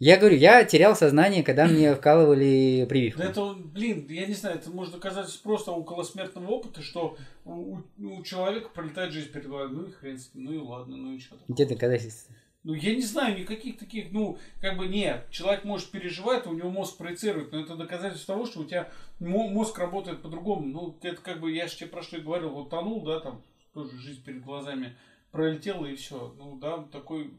Я 0.00 0.16
говорю, 0.16 0.36
я 0.36 0.64
терял 0.64 0.96
сознание, 0.96 1.42
когда 1.42 1.66
мне 1.66 1.94
вкалывали 1.96 2.86
прививку. 2.88 3.20
да 3.20 3.28
это, 3.28 3.54
блин, 3.54 4.06
я 4.08 4.26
не 4.26 4.34
знаю, 4.34 4.56
это 4.56 4.70
может 4.70 4.94
доказательство 4.94 5.42
просто 5.42 5.70
околосмертного 5.72 6.50
опыта, 6.50 6.82
что 6.82 7.16
у, 7.44 7.52
у- 7.76 7.82
у 7.98 8.22
человека 8.24 8.70
пролетает 8.74 9.12
жизнь 9.12 9.30
перед 9.30 9.46
глазами. 9.46 9.76
Ну 9.76 9.86
и 9.88 9.92
хрен 9.92 10.18
с 10.18 10.34
ним, 10.34 10.44
ну 10.46 10.52
и 10.54 10.58
ладно, 10.58 10.96
ну 10.96 11.14
и 11.14 11.20
что 11.20 11.36
там. 11.36 11.44
Где 11.48 11.66
доказательства? 11.66 12.34
Ну, 12.64 12.74
я 12.74 12.94
не 12.94 13.02
знаю 13.02 13.38
никаких 13.38 13.78
таких, 13.78 14.10
ну, 14.12 14.38
как 14.60 14.76
бы 14.76 14.88
нет. 14.88 15.28
Человек 15.30 15.64
может 15.64 15.90
переживать, 15.90 16.46
у 16.46 16.52
него 16.52 16.70
мозг 16.70 16.96
проецирует, 16.96 17.52
но 17.52 17.60
это 17.60 17.76
доказательство 17.76 18.34
того, 18.34 18.46
что 18.46 18.60
у 18.60 18.64
тебя 18.64 18.90
мо- 19.20 19.48
мозг 19.48 19.78
работает 19.78 20.22
по-другому. 20.22 20.66
Ну, 20.66 20.98
это 21.02 21.22
как 21.22 21.40
бы, 21.40 21.52
я 21.52 21.68
же 21.68 21.76
тебе 21.76 21.88
про 21.88 22.02
что 22.02 22.16
и 22.16 22.20
говорил, 22.20 22.50
вот 22.50 22.70
тонул, 22.70 23.02
да, 23.04 23.20
там, 23.20 23.42
тоже 23.72 23.96
жизнь 23.98 24.22
перед 24.24 24.42
глазами 24.44 24.96
пролетела 25.30 25.86
и 25.86 25.94
все. 25.94 26.34
Ну, 26.36 26.58
да, 26.58 26.78
такой 26.90 27.32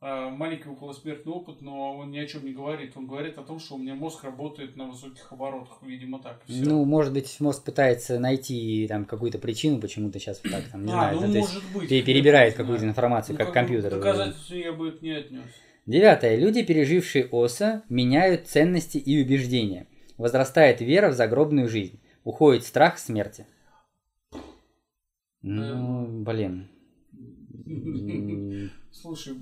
маленький 0.00 0.68
околосмертный 0.68 1.32
опыт, 1.32 1.62
но 1.62 1.96
он 1.96 2.10
ни 2.10 2.18
о 2.18 2.26
чем 2.26 2.44
не 2.44 2.52
говорит. 2.52 2.92
Он 2.96 3.06
говорит 3.06 3.38
о 3.38 3.42
том, 3.42 3.58
что 3.58 3.76
у 3.76 3.78
меня 3.78 3.94
мозг 3.94 4.24
работает 4.24 4.76
на 4.76 4.86
высоких 4.86 5.32
оборотах, 5.32 5.78
видимо, 5.82 6.20
так. 6.20 6.42
и 6.46 6.52
всё. 6.52 6.64
Ну, 6.64 6.84
может 6.84 7.12
быть, 7.12 7.40
мозг 7.40 7.64
пытается 7.64 8.18
найти 8.18 8.86
там 8.88 9.04
какую-то 9.04 9.38
причину, 9.38 9.80
почему 9.80 10.10
ты 10.10 10.18
сейчас 10.18 10.38
так 10.38 10.64
там, 10.70 10.84
не 10.84 10.92
а, 10.92 10.96
знаю, 10.96 11.14
ну, 11.16 11.20
да, 11.22 11.26
то 11.28 11.38
есть 11.38 11.54
может 11.54 11.72
быть. 11.72 11.88
перебирает 11.88 12.54
какую-то 12.54 12.84
информацию, 12.84 13.34
Ну, 13.34 13.38
как 13.38 13.48
бы 13.48 13.54
компьютер. 13.54 13.90
Доказательства 13.90 14.54
я 14.54 14.72
бы 14.72 14.88
это 14.88 15.04
не 15.04 15.12
отнес. 15.12 15.44
Девятое. 15.86 16.36
Люди, 16.36 16.62
пережившие 16.62 17.28
ОСА, 17.30 17.84
меняют 17.88 18.48
ценности 18.48 18.98
и 18.98 19.22
убеждения. 19.22 19.86
Возрастает 20.18 20.80
вера 20.80 21.10
в 21.10 21.12
загробную 21.12 21.68
жизнь. 21.68 22.00
Уходит 22.24 22.64
страх 22.64 22.98
смерти. 22.98 23.46
Ну, 25.42 26.06
блин. 26.24 26.68
Слушай, 28.92 29.34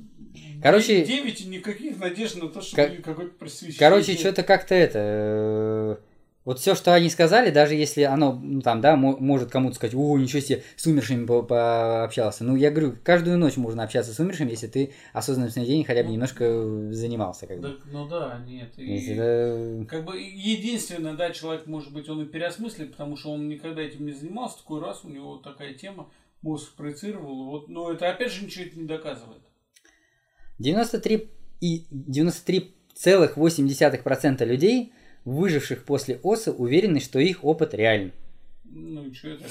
Короче- 0.62 1.04
9 1.04 1.40
и 1.42 1.48
никаких 1.48 1.98
надежд 1.98 2.36
на 2.42 2.48
то, 2.48 2.60
что 2.60 2.76
будет 2.88 3.04
какой-то 3.04 3.32
просвещение. 3.38 3.78
Короче, 3.78 4.14
что-то 4.14 4.42
как-то 4.42 4.74
это... 4.74 4.98
э, 4.98 5.96
Вот 6.44 6.58
все, 6.58 6.74
что 6.74 6.92
они 6.92 7.08
сказали, 7.08 7.50
даже 7.50 7.74
если 7.74 8.02
оно, 8.02 8.32
ну, 8.34 8.60
там, 8.60 8.80
да, 8.82 8.96
мо- 8.96 9.16
может 9.18 9.50
кому-то 9.50 9.76
сказать, 9.76 9.94
о, 9.94 10.18
ничего 10.18 10.40
себе, 10.40 10.62
с 10.76 10.84
умершими 10.86 11.24
по- 11.24 11.42
пообщался. 11.42 12.44
Ну, 12.44 12.56
я 12.56 12.70
говорю, 12.70 12.96
каждую 13.02 13.38
ночь 13.38 13.56
можно 13.56 13.82
общаться 13.84 14.12
с 14.12 14.18
умершими, 14.20 14.50
если 14.50 14.66
ты 14.66 14.92
осознанным 15.14 15.50
сновидением 15.52 15.86
хотя 15.86 16.02
бы 16.02 16.08
Ну. 16.08 16.14
немножко 16.14 16.92
занимался. 16.92 17.46
Как 17.46 17.60
бы. 17.60 17.78
Ну 17.90 18.08
да, 18.08 18.42
нет. 18.46 18.72
и- 18.76 19.06
это- 19.12 19.86
Как 19.88 20.04
бы 20.04 20.20
единственное, 20.20 21.14
да, 21.14 21.30
человек, 21.30 21.66
может 21.66 21.92
быть, 21.94 22.08
он 22.10 22.22
и 22.22 22.26
переосмыслит, 22.26 22.90
потому 22.90 23.16
что 23.16 23.30
он 23.30 23.48
никогда 23.48 23.80
этим 23.82 24.04
не 24.04 24.12
занимался, 24.12 24.58
такой 24.58 24.80
раз, 24.82 25.00
у 25.04 25.08
него 25.08 25.36
такая 25.36 25.72
тема, 25.74 26.10
мозг 26.44 26.76
проецировал, 26.76 27.46
вот, 27.46 27.68
но 27.68 27.90
это 27.90 28.08
опять 28.10 28.30
же 28.30 28.44
ничего 28.44 28.66
это 28.66 28.78
не 28.78 28.86
доказывает. 28.86 29.42
93 30.58 31.28
и 31.60 31.86
93,8% 31.90 34.44
людей, 34.44 34.92
выживших 35.24 35.84
после 35.84 36.20
ОСа, 36.22 36.52
уверены, 36.52 37.00
что 37.00 37.18
их 37.18 37.42
опыт 37.44 37.74
реален. 37.74 38.12
Ну 38.64 39.06
и 39.06 39.14
что 39.14 39.30
это 39.30 39.44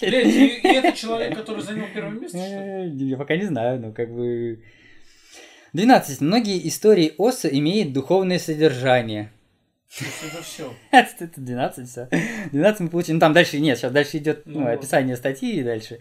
Блядь, 0.00 0.26
и, 0.26 0.58
и 0.58 0.66
это 0.66 0.92
человек, 0.96 1.36
который 1.36 1.62
занял 1.62 1.86
первое 1.94 2.18
место, 2.18 2.38
что 2.38 2.46
ли? 2.46 2.54
Э, 2.54 2.88
Я 2.88 3.16
пока 3.16 3.36
не 3.36 3.44
знаю, 3.44 3.80
но 3.80 3.92
как 3.92 4.12
бы... 4.12 4.60
12. 5.72 6.20
Многие 6.20 6.66
истории 6.66 7.14
Оса 7.18 7.48
имеют 7.48 7.92
духовное 7.92 8.38
содержание. 8.38 9.32
Это 10.00 10.42
все. 10.42 10.72
Это 10.92 11.28
12 11.40 11.88
все. 11.88 12.08
12 12.52 12.80
мы 12.80 12.88
получим. 12.88 13.14
Ну 13.14 13.20
там 13.20 13.32
дальше 13.32 13.58
нет, 13.60 13.78
сейчас 13.78 13.92
дальше 13.92 14.18
идет 14.18 14.42
ну, 14.44 14.60
Ну, 14.60 14.64
вот. 14.66 14.74
описание 14.74 15.16
статьи 15.16 15.60
и 15.60 15.62
дальше. 15.62 16.00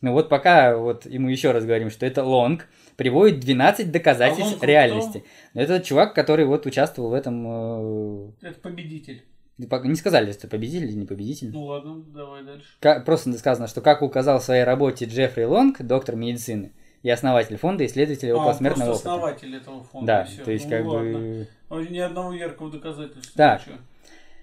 Ну 0.00 0.12
вот 0.12 0.28
пока 0.28 0.76
вот 0.76 1.06
ему 1.06 1.28
еще 1.28 1.52
раз 1.52 1.64
говорим, 1.64 1.90
что 1.90 2.04
это 2.06 2.22
лонг, 2.24 2.66
приводит 2.96 3.40
12 3.40 3.90
доказательств 3.90 4.62
А 4.62 4.66
реальности. 4.66 5.24
Но 5.54 5.62
это 5.62 5.80
чувак, 5.80 6.14
который 6.14 6.44
вот 6.44 6.66
участвовал 6.66 7.10
в 7.10 7.14
этом... 7.14 7.46
э, 7.46 8.48
Это 8.48 8.60
победитель. 8.60 9.22
Не 9.58 9.94
сказали, 9.96 10.32
что 10.32 10.48
победитель 10.48 10.84
или 10.86 10.92
не 10.92 11.06
победитель. 11.06 11.50
Ну 11.50 11.62
ладно, 11.64 12.02
давай 12.14 12.42
дальше. 12.44 12.66
Ка- 12.80 13.00
Просто 13.00 13.32
сказано, 13.38 13.68
что 13.68 13.80
как 13.80 14.02
указал 14.02 14.38
в 14.38 14.44
своей 14.44 14.64
работе 14.64 15.06
Джеффри 15.06 15.44
Лонг, 15.44 15.80
доктор 15.80 16.14
медицины 16.16 16.72
и 17.06 17.10
основатель 17.10 17.56
фонда 17.56 17.86
исследователей 17.86 18.32
А, 18.32 18.36
около 18.36 18.48
он 18.48 18.54
смертного 18.56 18.90
опыта. 18.94 19.12
основатель 19.14 19.54
этого 19.56 19.84
фонда. 19.84 20.06
Да, 20.06 20.22
и 20.22 20.26
всё. 20.26 20.44
то 20.44 20.50
есть 20.50 20.64
Ну 20.64 20.70
как 20.72 20.84
ладно. 20.86 21.18
бы... 21.18 21.48
А 21.70 21.80
Ни 21.82 21.98
одного 22.00 22.32
яркого 22.32 22.70
доказательства. 22.72 23.32
Так. 23.36 23.60
ничего. 23.60 23.76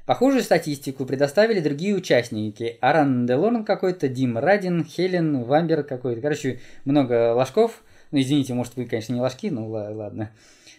Похожую 0.05 0.43
статистику 0.43 1.05
предоставили 1.05 1.59
другие 1.59 1.93
участники. 1.93 2.77
Аран 2.79 3.25
Делорн 3.25 3.65
какой-то, 3.65 4.07
Дим 4.07 4.37
Радин, 4.37 4.85
Хелен 4.85 5.43
Вамбер 5.43 5.83
какой-то. 5.83 6.21
Короче, 6.21 6.61
много 6.85 7.33
ложков. 7.33 7.83
Ну, 8.11 8.19
извините, 8.21 8.53
может, 8.53 8.77
вы, 8.77 8.85
конечно, 8.85 9.11
не 9.13 9.19
ложки, 9.19 9.47
но 9.47 9.67
ла- 9.67 9.89
ладно. 9.91 10.31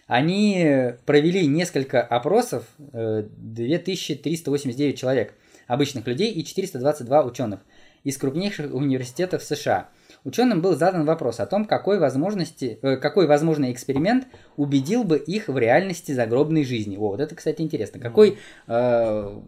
Они 0.07 0.93
провели 1.05 1.45
несколько 1.47 2.01
опросов, 2.01 2.65
э, 2.93 3.25
2389 3.37 4.97
человек, 4.97 5.33
обычных 5.67 6.07
людей 6.07 6.31
и 6.31 6.43
422 6.43 7.23
ученых 7.25 7.59
из 8.03 8.17
крупнейших 8.17 8.73
университетов 8.73 9.43
США. 9.43 9.89
Ученым 10.25 10.59
был 10.59 10.75
задан 10.75 11.05
вопрос 11.05 11.39
о 11.39 11.45
том, 11.45 11.65
какой, 11.65 11.99
возможности, 11.99 12.79
э, 12.81 12.97
какой 12.97 13.27
возможный 13.27 13.71
эксперимент 13.71 14.25
убедил 14.57 15.03
бы 15.03 15.17
их 15.19 15.47
в 15.47 15.57
реальности 15.57 16.13
загробной 16.13 16.65
жизни. 16.65 16.97
О, 16.97 17.11
вот 17.11 17.19
это, 17.19 17.35
кстати, 17.35 17.61
интересно. 17.61 17.99
Какой 17.99 18.39
э, 18.67 19.41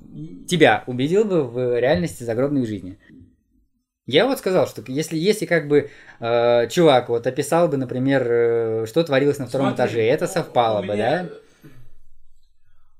тебя 0.47 0.83
убедил 0.85 1.25
бы 1.25 1.43
в 1.43 1.79
реальности 1.79 2.21
загробной 2.23 2.67
жизни? 2.67 2.99
Я 4.05 4.27
вот 4.27 4.37
сказал, 4.37 4.67
что 4.67 4.83
если, 4.87 5.17
если 5.17 5.47
как 5.47 5.67
бы 5.67 5.89
э, 6.19 6.69
чувак 6.69 7.09
вот 7.09 7.25
описал 7.25 7.67
бы, 7.67 7.77
например, 7.77 8.27
э, 8.29 8.85
что 8.85 9.03
творилось 9.03 9.39
на 9.39 9.47
втором 9.47 9.69
Смотри, 9.69 9.83
этаже, 9.83 10.01
это 10.03 10.27
совпало 10.27 10.83
бы, 10.83 10.95
да? 10.95 11.27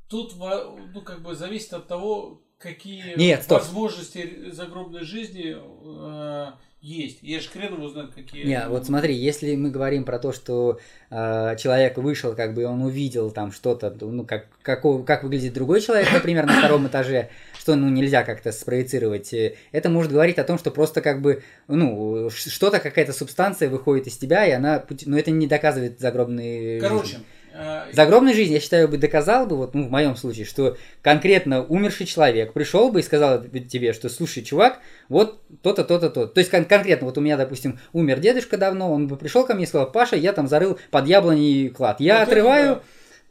Тут, 0.10 0.34
ну, 0.40 1.02
как 1.02 1.22
бы 1.22 1.36
зависит 1.36 1.74
от 1.74 1.88
того, 1.88 2.42
какие 2.58 3.16
Нет, 3.18 3.44
стоп. 3.44 3.60
возможности 3.60 4.50
загробной 4.50 5.04
жизни 5.04 5.56
э, 5.56 6.52
есть. 6.88 7.20
Я 7.22 7.40
же 7.40 7.50
хрен 7.50 7.74
его 7.74 7.90
знает, 7.90 8.12
какие. 8.14 8.46
Не, 8.46 8.68
вот 8.70 8.86
смотри, 8.86 9.14
если 9.14 9.56
мы 9.56 9.70
говорим 9.70 10.06
про 10.06 10.20
то, 10.20 10.32
что 10.32 10.80
э, 11.10 11.56
человек 11.60 11.98
вышел, 11.98 12.34
как 12.34 12.54
бы 12.54 12.66
он 12.66 12.82
увидел 12.82 13.32
там 13.32 13.52
что-то, 13.52 13.96
ну 14.00 14.26
как 14.26 14.48
какого, 14.62 15.04
как 15.04 15.24
выглядит 15.24 15.54
другой 15.54 15.82
человек, 15.82 16.12
например, 16.14 16.46
на 16.46 16.58
втором 16.58 16.88
этаже, 16.88 17.30
что 17.60 17.76
ну 17.76 17.90
нельзя 17.90 18.24
как-то 18.24 18.52
спроецировать, 18.52 19.34
э, 19.34 19.56
это 19.72 19.90
может 19.90 20.12
говорить 20.12 20.38
о 20.40 20.44
том, 20.44 20.58
что 20.58 20.72
просто 20.72 21.02
как 21.02 21.22
бы 21.22 21.44
ну 21.68 22.30
что-то 22.30 22.80
какая-то 22.80 23.12
субстанция 23.12 23.70
выходит 23.70 24.08
из 24.08 24.18
тебя 24.18 24.46
и 24.46 24.52
она, 24.52 24.84
но 25.06 25.20
это 25.20 25.32
не 25.32 25.48
доказывает 25.48 26.00
загробные. 26.00 26.80
Короче, 26.80 27.08
жизни. 27.08 27.26
Э, 27.58 27.92
Загробная 27.94 28.34
жизнь, 28.34 28.54
я 28.54 28.60
считаю, 28.60 28.88
бы 28.88 28.98
доказал 28.98 29.48
бы, 29.48 29.56
вот, 29.58 29.74
ну, 29.74 29.84
в 29.88 29.92
моем 29.92 30.16
случае, 30.16 30.46
что 30.46 30.78
конкретно 31.02 31.64
умерший 31.66 32.06
человек 32.06 32.54
пришел 32.54 32.92
бы 32.92 33.00
и 33.00 33.04
сказал 33.04 33.44
тебе, 33.44 33.94
что, 33.94 34.10
слушай, 34.10 34.44
чувак, 34.44 34.80
вот 35.10 35.42
то-то, 35.62 35.84
то-то, 35.84 36.10
то. 36.10 36.28
То 36.28 36.40
есть 36.40 36.52
кон- 36.52 36.66
конкретно, 36.66 37.08
вот 37.08 37.18
у 37.18 37.22
меня, 37.22 37.38
допустим, 37.38 37.80
умер 37.94 38.20
дедушка 38.20 38.58
давно, 38.58 38.92
он 38.92 39.08
бы 39.08 39.18
пришел 39.18 39.46
ко 39.46 39.54
мне 39.56 39.64
и 39.64 39.68
сказал, 39.68 39.92
Паша, 39.92 40.16
я 40.16 40.34
там 40.34 40.48
зарыл 40.48 40.78
под 40.92 41.08
яблоней 41.08 41.70
клад. 41.70 42.00
Я 42.00 42.20
вот 42.20 42.22
это 42.24 42.32
отрываю, 42.32 42.76
да. 42.76 42.82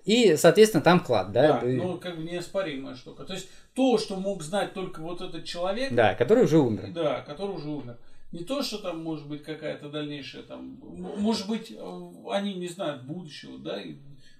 и, 0.05 0.37
соответственно, 0.37 0.83
там 0.83 1.01
клад, 1.01 1.33
да? 1.33 1.61
Да, 1.61 1.69
и- 1.69 1.77
ну, 1.77 1.99
как 1.99 2.17
бы 2.17 2.25
неоспоримая 2.25 2.95
штука. 2.97 3.25
То 3.25 3.35
есть 3.35 3.49
то, 3.75 3.99
что 3.99 4.17
мог 4.17 4.43
знать 4.43 4.73
только 4.73 5.01
вот 5.01 5.21
этот 5.21 5.45
человек, 5.45 5.93
да, 5.93 6.15
который 6.15 6.45
уже 6.45 6.59
умер. 6.59 6.87
Да, 6.95 7.21
который 7.27 7.57
уже 7.57 7.69
умер. 7.69 7.97
Не 8.33 8.43
то, 8.43 8.61
что 8.63 8.79
там 8.79 9.03
может 9.05 9.27
быть 9.29 9.45
какая-то 9.45 9.89
дальнейшая 9.89 10.43
там, 10.43 10.79
может 10.83 11.47
быть, 11.47 11.71
э, 11.71 12.03
они 12.33 12.55
не 12.55 12.69
знают 12.69 13.03
будущего, 13.05 13.57
да, 13.59 13.81
и 13.81 13.95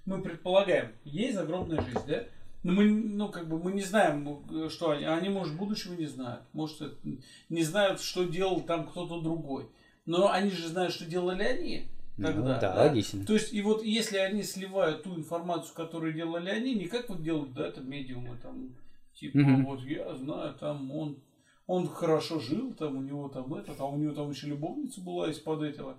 мы 0.07 0.21
предполагаем, 0.21 0.93
есть 1.03 1.35
загробная 1.35 1.81
жизнь, 1.81 2.07
да, 2.07 2.23
но 2.63 2.71
мы, 2.73 2.89
ну, 2.89 3.29
как 3.29 3.47
бы 3.47 3.61
мы 3.61 3.73
не 3.73 3.81
знаем, 3.83 4.41
э, 4.49 4.69
что 4.69 4.91
они, 4.91 5.03
они, 5.03 5.29
может, 5.29 5.55
будущего 5.55 5.93
не 5.93 6.07
знают, 6.07 6.43
может, 6.53 6.81
не 7.49 7.63
знают, 7.63 8.01
что 8.01 8.23
делал 8.23 8.61
там 8.61 8.87
кто-то 8.87 9.21
другой, 9.21 9.69
но 10.05 10.31
они 10.31 10.49
же 10.49 10.67
знают, 10.69 10.93
что 10.93 11.05
делали 11.05 11.43
они 11.43 11.87
Ну, 12.17 12.27
тогда, 12.27 12.59
да, 12.59 12.75
логично. 12.75 13.25
То 13.25 13.33
есть, 13.33 13.53
и 13.53 13.61
вот 13.61 13.83
если 13.83 14.17
они 14.17 14.43
сливают 14.43 15.03
ту 15.03 15.15
информацию, 15.15 15.75
которую 15.75 16.13
делали 16.13 16.49
они, 16.49 16.73
не 16.73 16.87
как 16.87 17.09
вот 17.09 17.21
делают, 17.21 17.53
да, 17.53 17.67
это 17.67 17.81
медиумы, 17.81 18.37
там, 18.41 18.75
типа, 19.13 19.37
Мгм. 19.37 19.65
вот 19.65 19.81
я 19.81 20.15
знаю, 20.15 20.55
там, 20.55 20.89
он, 20.91 21.21
он 21.67 21.85
хорошо 21.87 22.39
жил, 22.39 22.73
там, 22.73 22.95
у 22.95 23.01
него 23.01 23.27
там 23.27 23.53
это, 23.53 23.73
а 23.77 23.85
у 23.85 23.97
него 23.97 24.13
там 24.13 24.29
еще 24.31 24.47
любовница 24.47 25.01
была 25.01 25.29
из-под 25.31 25.63
этого. 25.63 25.97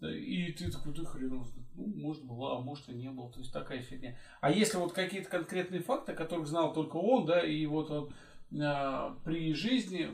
Да, 0.00 0.14
И 0.14 0.52
ты 0.52 0.70
такой, 0.70 0.92
ты 0.92 1.04
хрен 1.04 1.30
знает. 1.44 1.67
Ну, 1.78 1.86
может, 1.94 2.24
была, 2.24 2.56
а 2.56 2.60
может, 2.60 2.88
и 2.88 2.92
не 2.92 3.08
было. 3.08 3.30
То 3.30 3.38
есть, 3.38 3.52
такая 3.52 3.80
фигня. 3.80 4.16
А 4.40 4.50
если 4.50 4.78
вот 4.78 4.92
какие-то 4.92 5.30
конкретные 5.30 5.80
факты, 5.80 6.12
которых 6.12 6.48
знал 6.48 6.72
только 6.72 6.96
он, 6.96 7.24
да, 7.24 7.40
и 7.40 7.64
вот 7.66 7.90
он 7.90 8.12
а, 8.60 9.16
при 9.24 9.54
жизни, 9.54 10.10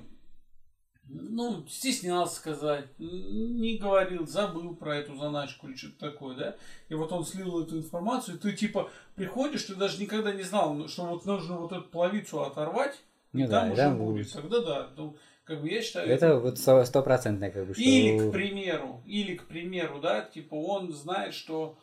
ну, 1.08 1.66
стеснялся 1.66 2.36
сказать, 2.36 2.86
не 2.98 3.78
говорил, 3.78 4.26
забыл 4.26 4.76
про 4.76 4.96
эту 4.96 5.16
заначку 5.16 5.68
или 5.68 5.76
что-то 5.76 6.10
такое, 6.10 6.36
да, 6.36 6.56
и 6.90 6.94
вот 6.94 7.12
он 7.12 7.24
слил 7.24 7.62
эту 7.62 7.78
информацию, 7.78 8.38
ты 8.38 8.52
типа 8.52 8.90
приходишь, 9.14 9.64
ты 9.64 9.74
даже 9.74 10.00
никогда 10.00 10.32
не 10.32 10.42
знал, 10.42 10.86
что 10.88 11.06
вот 11.06 11.24
нужно 11.24 11.56
вот 11.56 11.72
эту 11.72 11.88
половицу 11.88 12.42
оторвать, 12.42 13.02
и 13.34 13.42
Ну 13.42 13.48
там 13.48 13.66
да, 13.66 13.72
уже 13.72 13.82
да, 13.82 13.94
будет. 13.94 14.32
Тогда 14.32 14.60
да, 14.60 14.90
ну, 14.96 15.16
как 15.44 15.60
бы 15.60 15.68
я 15.68 15.82
считаю, 15.82 16.08
Это 16.08 16.38
вот 16.38 16.58
сто- 16.58 16.84
стопроцентное, 16.84 17.50
как 17.50 17.66
бы, 17.66 17.74
что... 17.74 17.82
или, 17.82 18.18
к 18.28 18.32
примеру, 18.32 19.02
или, 19.04 19.34
к 19.36 19.46
примеру, 19.46 20.00
да, 20.00 20.22
типа 20.22 20.54
он 20.54 20.92
знает, 20.92 21.34
что... 21.34 21.78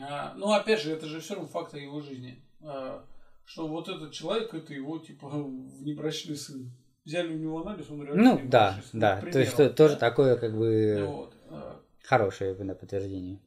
а, 0.00 0.34
ну, 0.34 0.52
опять 0.52 0.80
же, 0.80 0.92
это 0.92 1.06
же 1.06 1.20
все 1.20 1.34
равно 1.34 1.48
факты 1.48 1.78
его 1.78 2.00
жизни. 2.00 2.42
а, 2.62 3.04
что 3.44 3.66
вот 3.68 3.88
этот 3.88 4.12
человек, 4.12 4.54
это 4.54 4.72
его, 4.72 4.98
типа, 4.98 5.28
внебрачный 5.80 6.36
сын. 6.36 6.72
Взяли 7.04 7.34
у 7.34 7.38
него 7.38 7.60
анализ, 7.62 7.90
он 7.90 8.02
реально 8.04 8.22
Ну, 8.22 8.40
да, 8.48 8.80
сын, 8.90 9.00
да, 9.00 9.20
то 9.20 9.38
есть 9.40 9.56
то- 9.56 9.68
тоже 9.70 9.94
да. 9.94 10.00
такое, 10.00 10.36
как 10.36 10.56
бы, 10.56 11.04
Вот, 11.08 11.34
а, 11.50 11.80
хорошее 12.04 12.54
на 12.54 12.74
подтверждение. 12.76 13.40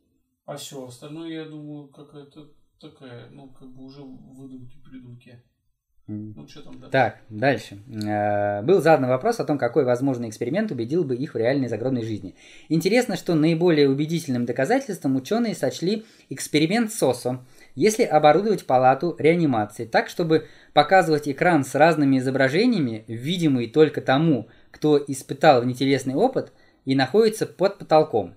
а 0.46 0.58
все 0.58 0.86
остальное, 0.86 1.30
я 1.30 1.46
думаю, 1.46 1.88
какая-то 1.88 2.50
такая, 2.80 3.30
ну, 3.30 3.50
как 3.50 3.70
бы 3.70 3.84
уже 3.86 4.02
выдумки-придумки. 4.02 5.42
Ну, 6.08 6.48
что 6.48 6.62
там 6.62 6.74
дальше? 6.74 6.92
Так, 6.92 7.18
дальше. 7.30 7.80
Э, 7.88 8.62
Был 8.62 8.80
задан 8.80 9.10
вопрос 9.10 9.40
о 9.40 9.44
том, 9.44 9.58
какой 9.58 9.86
возможный 9.86 10.30
эксперимент 10.30 10.72
убедил 10.72 11.04
бы 11.04 11.16
их 11.16 11.34
в 11.34 11.38
реальной 11.38 11.68
загробной 11.68 12.04
жизни. 12.04 12.36
Интересно, 12.70 13.18
что 13.18 13.34
наиболее 13.34 13.90
убедительным 13.90 14.46
доказательством 14.46 15.16
ученые 15.16 15.56
сочли 15.56 16.06
эксперимент 16.30 16.94
СОСО, 16.94 17.44
если 17.74 18.04
оборудовать 18.04 18.68
палату 18.68 19.16
реанимации 19.18 19.86
так, 19.86 20.08
чтобы 20.08 20.48
показывать 20.74 21.28
экран 21.28 21.66
с 21.66 21.74
разными 21.74 22.20
изображениями, 22.20 23.04
видимый 23.08 23.68
только 23.68 24.02
тому, 24.02 24.48
кто 24.70 25.04
испытал 25.08 25.62
внетелесный 25.62 26.14
опыт 26.14 26.54
и 26.86 26.94
находится 26.94 27.48
под 27.48 27.80
потолком. 27.80 28.36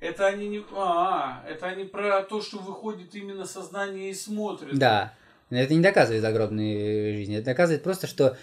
Это 0.00 0.26
они 0.26 0.48
не... 0.48 0.62
А, 0.74 1.42
это 1.46 1.66
они 1.66 1.84
про 1.84 2.22
то, 2.22 2.40
что 2.40 2.58
выходит 2.58 3.14
именно 3.14 3.44
сознание 3.44 4.10
и 4.10 4.14
смотрит. 4.14 4.78
Да. 4.78 5.14
Но 5.50 5.58
это 5.58 5.74
не 5.74 5.80
доказывает 5.80 6.22
загробной 6.22 7.16
жизни. 7.16 7.36
Это 7.36 7.46
доказывает 7.46 7.82
просто, 7.82 8.06
что 8.06 8.36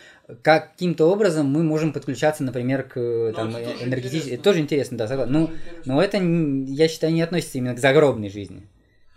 каким-то 0.43 1.05
образом 1.11 1.47
мы 1.47 1.63
можем 1.63 1.93
подключаться, 1.93 2.43
например, 2.43 2.83
к 2.83 2.95
Ну, 2.97 3.33
там, 3.33 3.55
это 3.55 3.71
тоже 3.71 3.85
энергетически. 3.85 4.17
интересно. 4.17 4.33
Это 4.35 4.43
тоже 4.43 4.59
интересно, 4.59 4.97
да, 4.97 5.07
согласен. 5.07 5.33
Ну, 5.33 5.49
но 5.85 6.01
это, 6.01 6.17
я 6.17 6.87
считаю, 6.87 7.13
не 7.13 7.21
относится 7.21 7.57
именно 7.57 7.75
к 7.75 7.79
загробной 7.79 8.29
жизни. 8.29 8.67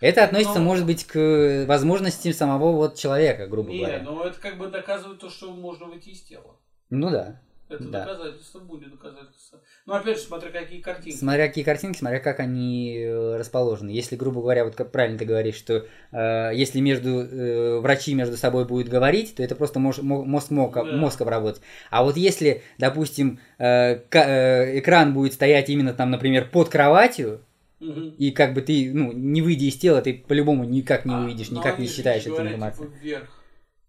Это 0.00 0.24
относится, 0.24 0.58
Но- 0.58 0.64
может 0.64 0.86
быть, 0.86 1.04
к 1.06 1.64
возможностям 1.68 2.32
самого 2.32 2.72
вот 2.72 2.96
человека, 2.96 3.46
грубо 3.46 3.70
Не, 3.70 3.78
говоря. 3.78 4.02
но 4.02 4.24
это 4.24 4.40
как 4.40 4.58
бы 4.58 4.66
доказывает 4.68 5.18
то, 5.20 5.30
что 5.30 5.52
можно 5.52 5.86
выйти 5.86 6.08
из 6.10 6.22
тела. 6.22 6.56
Ну 6.90 7.10
да. 7.10 7.40
Это 7.68 7.82
Да. 7.84 8.04
доказательство 8.04 8.60
будет 8.60 8.90
доказательство. 8.90 9.60
Ну, 9.86 9.94
опять 9.94 10.18
же, 10.18 10.22
смотря 10.24 10.50
какие 10.50 10.80
картинки. 10.82 11.16
Смотря 11.16 11.48
какие 11.48 11.64
картинки, 11.64 11.96
смотря 11.98 12.20
как 12.20 12.38
они 12.40 12.98
э, 12.98 13.36
расположены. 13.36 13.88
Если, 13.90 14.16
грубо 14.16 14.42
говоря, 14.42 14.64
вот 14.66 14.74
как 14.74 14.92
правильно 14.92 15.18
ты 15.18 15.24
говоришь, 15.24 15.54
что 15.56 15.86
э, 16.12 16.50
если 16.54 16.80
между 16.80 17.20
э, 17.20 17.78
врачи 17.80 18.14
между 18.14 18.36
собой 18.36 18.66
будут 18.66 18.88
говорить, 18.88 19.34
то 19.36 19.42
это 19.42 19.54
просто 19.56 19.80
мож- 19.80 20.02
мо- 20.02 20.24
мозг, 20.24 20.50
мог, 20.50 20.74
Да. 20.74 20.84
мозг 20.84 21.20
обработать. 21.22 21.62
А 21.90 22.04
вот 22.04 22.16
если, 22.18 22.62
допустим, 22.78 23.40
э, 23.58 23.96
ка- 24.10 24.26
э, 24.66 24.78
экран 24.78 25.14
будет 25.14 25.32
стоять 25.32 25.70
именно 25.70 25.94
там, 25.94 26.10
например, 26.10 26.50
под 26.50 26.68
кроватью, 26.68 27.40
и 27.80 28.30
как 28.30 28.54
бы 28.54 28.62
ты, 28.62 28.92
ну, 28.94 29.12
не 29.12 29.42
выйдя 29.42 29.66
из 29.66 29.76
тела, 29.76 30.00
ты 30.00 30.14
по-любому 30.14 30.64
никак 30.64 31.04
не 31.04 31.14
А, 31.14 31.18
увидишь, 31.20 31.50
но 31.50 31.58
никак 31.60 31.78
не 31.78 31.86
считаешь 31.86 32.22
эту 32.26 32.40
информацию. 32.42 32.88
типа, 32.88 32.98
вверх. 33.02 33.43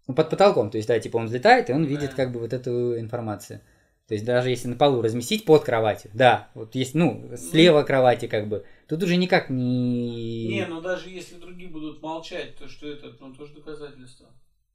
Ну, 0.06 0.14
под 0.14 0.30
потолком, 0.30 0.70
то 0.70 0.76
есть, 0.76 0.88
да, 0.88 0.98
типа 1.00 1.16
он 1.16 1.26
взлетает, 1.26 1.68
и 1.68 1.72
он 1.72 1.84
видит 1.84 2.14
как 2.14 2.32
бы 2.32 2.40
вот 2.40 2.52
эту 2.52 2.98
информацию. 2.98 3.60
То 4.06 4.14
есть 4.14 4.24
даже 4.24 4.50
если 4.50 4.68
на 4.68 4.76
полу 4.76 5.02
разместить 5.02 5.44
под 5.44 5.64
кроватью, 5.64 6.12
да, 6.14 6.48
вот 6.54 6.76
есть, 6.76 6.94
ну, 6.94 7.28
слева 7.36 7.82
кровати 7.82 8.28
как 8.28 8.48
бы, 8.48 8.64
Тут 8.88 9.02
уже 9.02 9.16
никак 9.16 9.50
не... 9.50 10.46
Не, 10.46 10.66
ну 10.66 10.80
даже 10.80 11.10
если 11.10 11.36
другие 11.36 11.68
будут 11.68 12.02
молчать, 12.02 12.54
то 12.56 12.68
что 12.68 12.88
это, 12.88 13.12
ну 13.18 13.34
тоже 13.34 13.54
доказательство. 13.54 14.28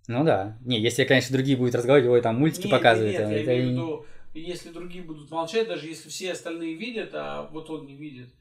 Ну 0.07 0.25
да. 0.25 0.57
Не, 0.65 0.81
если, 0.81 1.05
конечно, 1.05 1.33
другие 1.33 1.57
будут 1.57 1.75
разговаривать, 1.75 2.11
ой, 2.11 2.21
там 2.21 2.35
мультики 2.35 2.67
Нет, 2.67 2.71
показывают. 2.71 3.13
Нет, 3.13 3.21
там, 3.21 3.31
я 3.31 3.41
это 3.41 3.55
имею 3.55 3.69
в 3.69 3.71
виду, 3.71 4.05
если 4.33 4.69
другие 4.71 5.03
будут 5.03 5.31
молчать, 5.31 5.67
даже 5.67 5.87
если 5.87 6.09
все 6.09 6.33
остальные 6.33 6.75
видят, 6.75 7.11
а 7.13 7.47
вот 7.53 7.69
он 7.69 7.85
не 7.85 7.95
видит, 7.95 8.33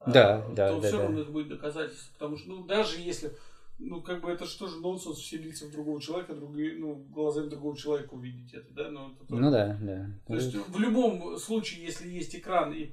а, 0.00 0.10
Да, 0.10 0.46
да, 0.56 0.68
то 0.70 0.80
да, 0.80 0.88
все 0.88 0.96
да. 0.96 1.02
равно 1.04 1.20
это 1.20 1.30
будет 1.30 1.48
доказательство. 1.48 2.12
Потому 2.14 2.36
что, 2.36 2.48
ну, 2.48 2.64
даже 2.64 3.00
если, 3.00 3.30
ну, 3.78 4.00
как 4.02 4.20
бы 4.22 4.30
это 4.30 4.46
что 4.46 4.68
же 4.68 4.80
нонсенс 4.80 5.18
вселиться 5.18 5.66
в 5.66 5.72
другого 5.72 6.00
человека, 6.00 6.34
другие, 6.34 6.78
ну, 6.78 6.94
глазами 6.94 7.48
другого 7.48 7.76
человека 7.76 8.14
увидеть 8.14 8.54
это, 8.54 8.72
да? 8.72 8.90
Ну, 8.90 9.12
это 9.12 9.24
тоже- 9.26 9.42
Ну 9.42 9.50
да, 9.50 9.78
да. 9.80 10.10
То 10.26 10.34
есть 10.34 10.54
в 10.54 10.78
любом 10.78 11.36
случае, 11.38 11.84
если 11.84 12.08
есть 12.08 12.34
экран 12.36 12.72
и 12.72 12.92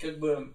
как 0.00 0.18
бы 0.18 0.54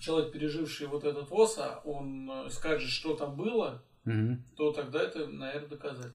человек, 0.00 0.32
переживший 0.32 0.86
вот 0.88 1.04
этот 1.04 1.30
ВОСа, 1.30 1.80
он 1.84 2.30
э, 2.30 2.50
скажет, 2.50 2.88
что 2.90 3.14
там 3.14 3.36
было, 3.36 3.82
Мгм. 4.04 4.44
то 4.56 4.72
тогда 4.72 5.02
это, 5.02 5.26
наверное, 5.28 5.68
доказательство. 5.68 6.12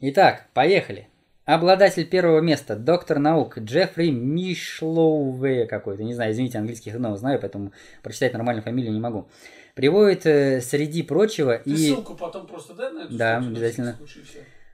Итак, 0.00 0.50
поехали. 0.52 1.08
Обладатель 1.44 2.06
первого 2.06 2.40
места, 2.40 2.74
доктор 2.74 3.18
наук 3.18 3.58
Джеффри 3.58 4.08
Мишлоуве 4.08 5.66
какой-то, 5.66 6.02
не 6.02 6.14
знаю, 6.14 6.32
извините, 6.32 6.56
английский 6.56 6.90
хреново 6.90 7.18
знаю, 7.18 7.38
поэтому 7.38 7.72
прочитать 8.02 8.32
нормальную 8.32 8.62
фамилию 8.62 8.94
не 8.94 9.00
могу. 9.00 9.28
Приводит 9.74 10.24
э, 10.24 10.62
среди 10.62 11.02
прочего 11.02 11.58
Ты 11.58 11.70
и... 11.70 11.76
ссылку 11.76 12.14
потом 12.14 12.46
просто 12.46 12.72
дай 12.72 12.90
на 12.90 13.02
эту 13.02 13.14
Да, 13.14 13.40
на 13.40 13.48
обязательно. 13.48 13.98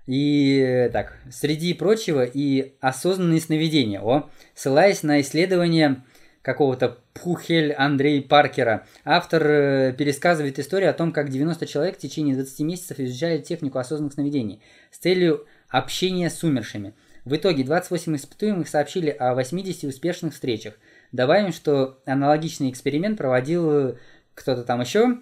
И 0.07 0.61
э, 0.61 0.91
так, 0.91 1.19
среди 1.33 1.75
прочего 1.75 2.25
и 2.25 2.75
осознанные 2.79 3.41
сновидения. 3.41 4.01
О, 4.01 4.31
ссылаясь 4.55 5.03
на 5.03 5.21
исследование 5.23 6.05
какого-то 6.43 6.99
Пухель 7.15 7.73
Андрей 7.73 8.23
Паркера, 8.23 8.87
автор 9.05 9.43
э, 9.45 9.93
пересказывает 9.93 10.61
историю 10.61 10.91
о 10.91 10.95
том, 10.95 11.11
как 11.13 11.31
90 11.31 11.67
человек 11.67 11.97
в 11.97 12.01
течение 12.01 12.37
20 12.37 12.61
месяцев 12.61 13.01
изучали 13.01 13.39
технику 13.39 13.79
осознанных 13.79 14.15
сновидений 14.15 14.63
с 14.93 14.99
целью 14.99 15.47
общения 15.71 16.29
с 16.31 16.43
умершими. 16.43 16.95
В 17.25 17.37
итоге 17.37 17.65
28 17.65 18.17
испытуемых 18.17 18.69
сообщили 18.69 19.11
о 19.11 19.35
80 19.35 19.85
успешных 19.85 20.33
встречах. 20.35 20.75
Добавим, 21.13 21.53
что 21.53 22.01
аналогичный 22.07 22.71
эксперимент 22.71 23.19
проводил 23.19 23.71
э, 23.71 23.95
кто-то 24.35 24.63
там 24.65 24.81
еще. 24.81 25.19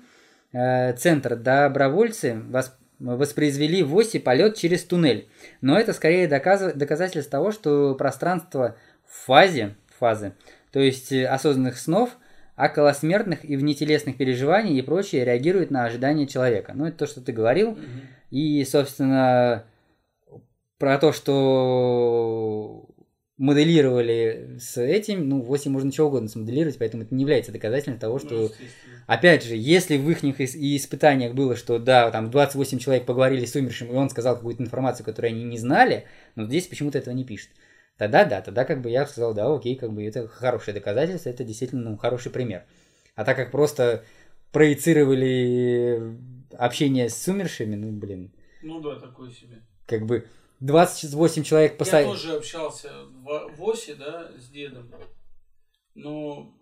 Э, 0.53 0.93
Центр 0.95 1.37
добровольцы 1.37 2.41
вос- 2.51 2.73
воспроизвели 2.99 3.83
в 3.83 3.95
оси 3.97 4.19
полет 4.19 4.57
через 4.57 4.85
туннель. 4.85 5.29
Но 5.61 5.79
это 5.79 5.93
скорее 5.93 6.29
доказыв- 6.29 6.75
доказательство 6.75 7.31
того, 7.31 7.53
что 7.53 7.95
пространство 7.95 8.77
в 9.07 9.27
фазе, 9.27 9.75
фазы, 9.99 10.33
то 10.73 10.81
есть 10.81 11.11
э, 11.13 11.27
осознанных 11.27 11.79
снов, 11.79 12.17
околосмертных 12.57 13.45
и 13.45 13.57
внетелесных 13.57 14.17
переживаний 14.17 14.79
и 14.79 14.83
прочее 14.83 15.25
реагирует 15.25 15.71
на 15.71 15.85
ожидания 15.85 16.27
человека. 16.27 16.73
Ну, 16.75 16.87
это 16.87 16.99
то, 16.99 17.07
что 17.07 17.21
ты 17.21 17.33
говорил. 17.33 17.73
Мгм. 17.73 17.81
И, 18.31 18.65
собственно, 18.65 19.65
про 20.79 20.99
то, 20.99 21.13
что 21.13 22.89
моделировали 23.37 24.57
с 24.59 24.77
этим, 24.83 25.29
ну, 25.29 25.43
8 25.43 25.71
можно 25.71 25.93
чего 25.93 26.09
угодно 26.09 26.29
смоделировать, 26.29 26.79
поэтому 26.79 27.05
это 27.05 27.15
не 27.15 27.23
является 27.23 27.53
доказательством 27.53 27.99
того, 27.99 28.15
Ну, 28.15 28.19
что 28.21 28.35
естественно. 28.43 29.05
Опять 29.07 29.45
же, 29.45 29.55
если 29.57 29.97
в 29.97 30.11
их 30.11 30.25
и 30.25 30.77
испытаниях 30.77 31.35
было, 31.35 31.55
что 31.57 31.79
да, 31.79 32.11
там 32.11 32.31
28 32.31 32.79
человек 32.79 33.07
поговорили 33.07 33.45
с 33.45 33.55
умершим, 33.55 33.91
и 33.93 33.95
он 33.95 34.11
сказал 34.11 34.35
какую-то 34.37 34.63
информацию, 34.63 35.07
которую 35.07 35.31
они 35.33 35.45
не 35.45 35.57
знали, 35.57 36.05
но 36.35 36.47
здесь 36.47 36.67
почему-то 36.67 36.99
этого 36.99 37.15
не 37.15 37.25
пишет. 37.25 37.51
Тогда 37.97 38.25
да, 38.25 38.41
тогда 38.43 38.65
как 38.65 38.83
бы 38.83 38.91
я 38.91 39.07
сказал, 39.07 39.35
да, 39.35 39.53
окей, 39.53 39.77
как 39.77 39.93
бы 39.93 40.05
это 40.05 40.27
хорошее 40.29 40.75
доказательство, 40.75 41.31
это 41.31 41.45
действительно 41.45 41.91
ну, 41.91 41.97
хороший 41.97 42.31
пример. 42.33 42.65
А 43.15 43.25
так 43.25 43.37
как 43.37 43.51
просто 43.51 44.05
проецировали 44.53 46.17
общение 46.57 47.09
с 47.09 47.27
умершими, 47.29 47.77
ну, 47.77 47.91
блин, 47.93 48.33
Ну 48.63 48.81
да, 48.81 48.97
такое 48.99 49.31
себе. 49.31 49.63
как 49.87 50.07
бы 50.07 50.27
28 50.61 51.43
человек 51.45 51.73
Я 51.73 51.79
поставили... 51.79 52.11
тоже 52.11 52.37
общался 52.37 53.05
в 53.05 53.57
в 53.57 53.63
ОСе, 53.63 53.95
да, 53.95 54.33
с 54.37 54.49
дедом. 54.49 54.93
Но 55.95 56.55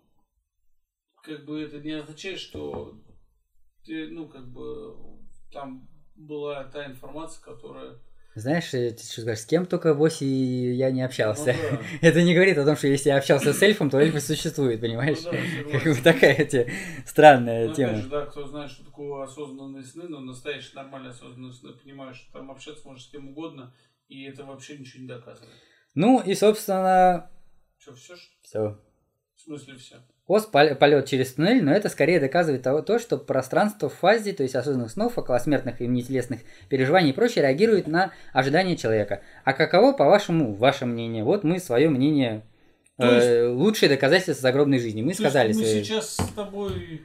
как 1.22 1.44
бы 1.44 1.62
это 1.62 1.78
не 1.78 1.92
означает, 1.92 2.38
что 2.38 2.94
ты, 3.84 4.08
ну, 4.08 4.28
как 4.28 4.46
бы 4.52 4.96
там 5.52 5.88
была 6.14 6.64
та 6.64 6.86
информация, 6.86 7.42
которая... 7.42 7.98
Знаешь, 8.36 8.68
ты 8.70 8.94
что 8.98 9.22
скажешь, 9.22 9.44
с 9.44 9.46
кем 9.46 9.64
только 9.64 9.94
в 9.94 10.02
оси 10.04 10.24
я 10.74 10.90
не 10.90 11.00
Ну 11.00 11.06
общался. 11.06 11.54
да, 11.54 11.80
Это 12.02 12.22
не 12.22 12.34
говорит 12.34 12.58
о 12.58 12.66
том, 12.66 12.76
что 12.76 12.86
если 12.86 13.08
я 13.08 13.16
общался 13.16 13.54
с 13.54 13.62
эльфом, 13.62 13.88
то 13.88 13.98
эльфы 13.98 14.20
существуют, 14.20 14.82
понимаешь? 14.82 15.20
Ну 15.24 15.38
да, 15.72 15.78
Как 15.80 15.96
бы 15.96 16.02
такая 16.02 16.34
эти 16.34 16.70
странная 17.06 17.68
Ну, 17.68 17.74
тема. 17.74 17.92
опять 17.92 18.04
же, 18.04 18.10
да, 18.10 18.26
кто 18.26 18.44
знает, 18.46 18.70
что 18.70 18.84
такое 18.84 19.24
осознанные 19.24 19.82
сны, 19.84 20.06
но 20.08 20.20
настоящие 20.20 20.74
нормальные 20.74 21.12
осознанные 21.12 21.52
сны, 21.54 21.72
понимаешь, 21.82 22.16
что 22.16 22.32
там 22.34 22.50
общаться 22.50 22.86
можешь 22.86 23.06
с 23.06 23.10
кем 23.10 23.28
угодно, 23.30 23.74
и 24.08 24.24
это 24.24 24.44
вообще 24.44 24.76
ничего 24.76 25.02
не 25.02 25.08
доказывает. 25.08 25.54
Ну 25.94 26.20
и, 26.20 26.34
собственно, 26.34 27.30
Что, 27.78 27.94
все? 27.94 28.14
все. 28.42 28.78
В 29.34 29.40
смысле 29.40 29.76
все? 29.76 29.96
Ос 30.26 30.44
полет 30.46 31.06
через 31.06 31.34
туннель, 31.34 31.62
но 31.62 31.70
это 31.72 31.88
скорее 31.88 32.18
доказывает 32.18 32.62
того, 32.62 32.82
то, 32.82 32.98
что 32.98 33.16
пространство 33.16 33.88
в 33.88 33.94
фазе, 33.94 34.32
то 34.32 34.42
есть 34.42 34.56
осознанных 34.56 34.90
снов, 34.90 35.16
околосмертных 35.16 35.80
и 35.80 35.86
внетелесных 35.86 36.40
переживаний 36.68 37.10
и 37.10 37.12
прочее, 37.12 37.42
реагирует 37.42 37.86
на 37.86 38.12
ожидания 38.32 38.76
человека. 38.76 39.22
А 39.44 39.52
каково, 39.52 39.92
по-вашему, 39.92 40.54
ваше 40.54 40.84
мнение? 40.84 41.22
Вот 41.22 41.44
мы 41.44 41.60
свое 41.60 41.88
мнение, 41.88 42.42
То 42.96 43.06
э, 43.06 43.48
лучшие 43.48 43.88
доказательства 43.88 44.34
загробной 44.34 44.80
жизни. 44.80 45.00
Мы 45.00 45.14
сказали 45.14 45.48
есть 45.48 45.60
мы 45.60 45.66
свои 45.66 45.84
сейчас 45.84 46.16
с 46.16 46.32
тобой... 46.34 47.02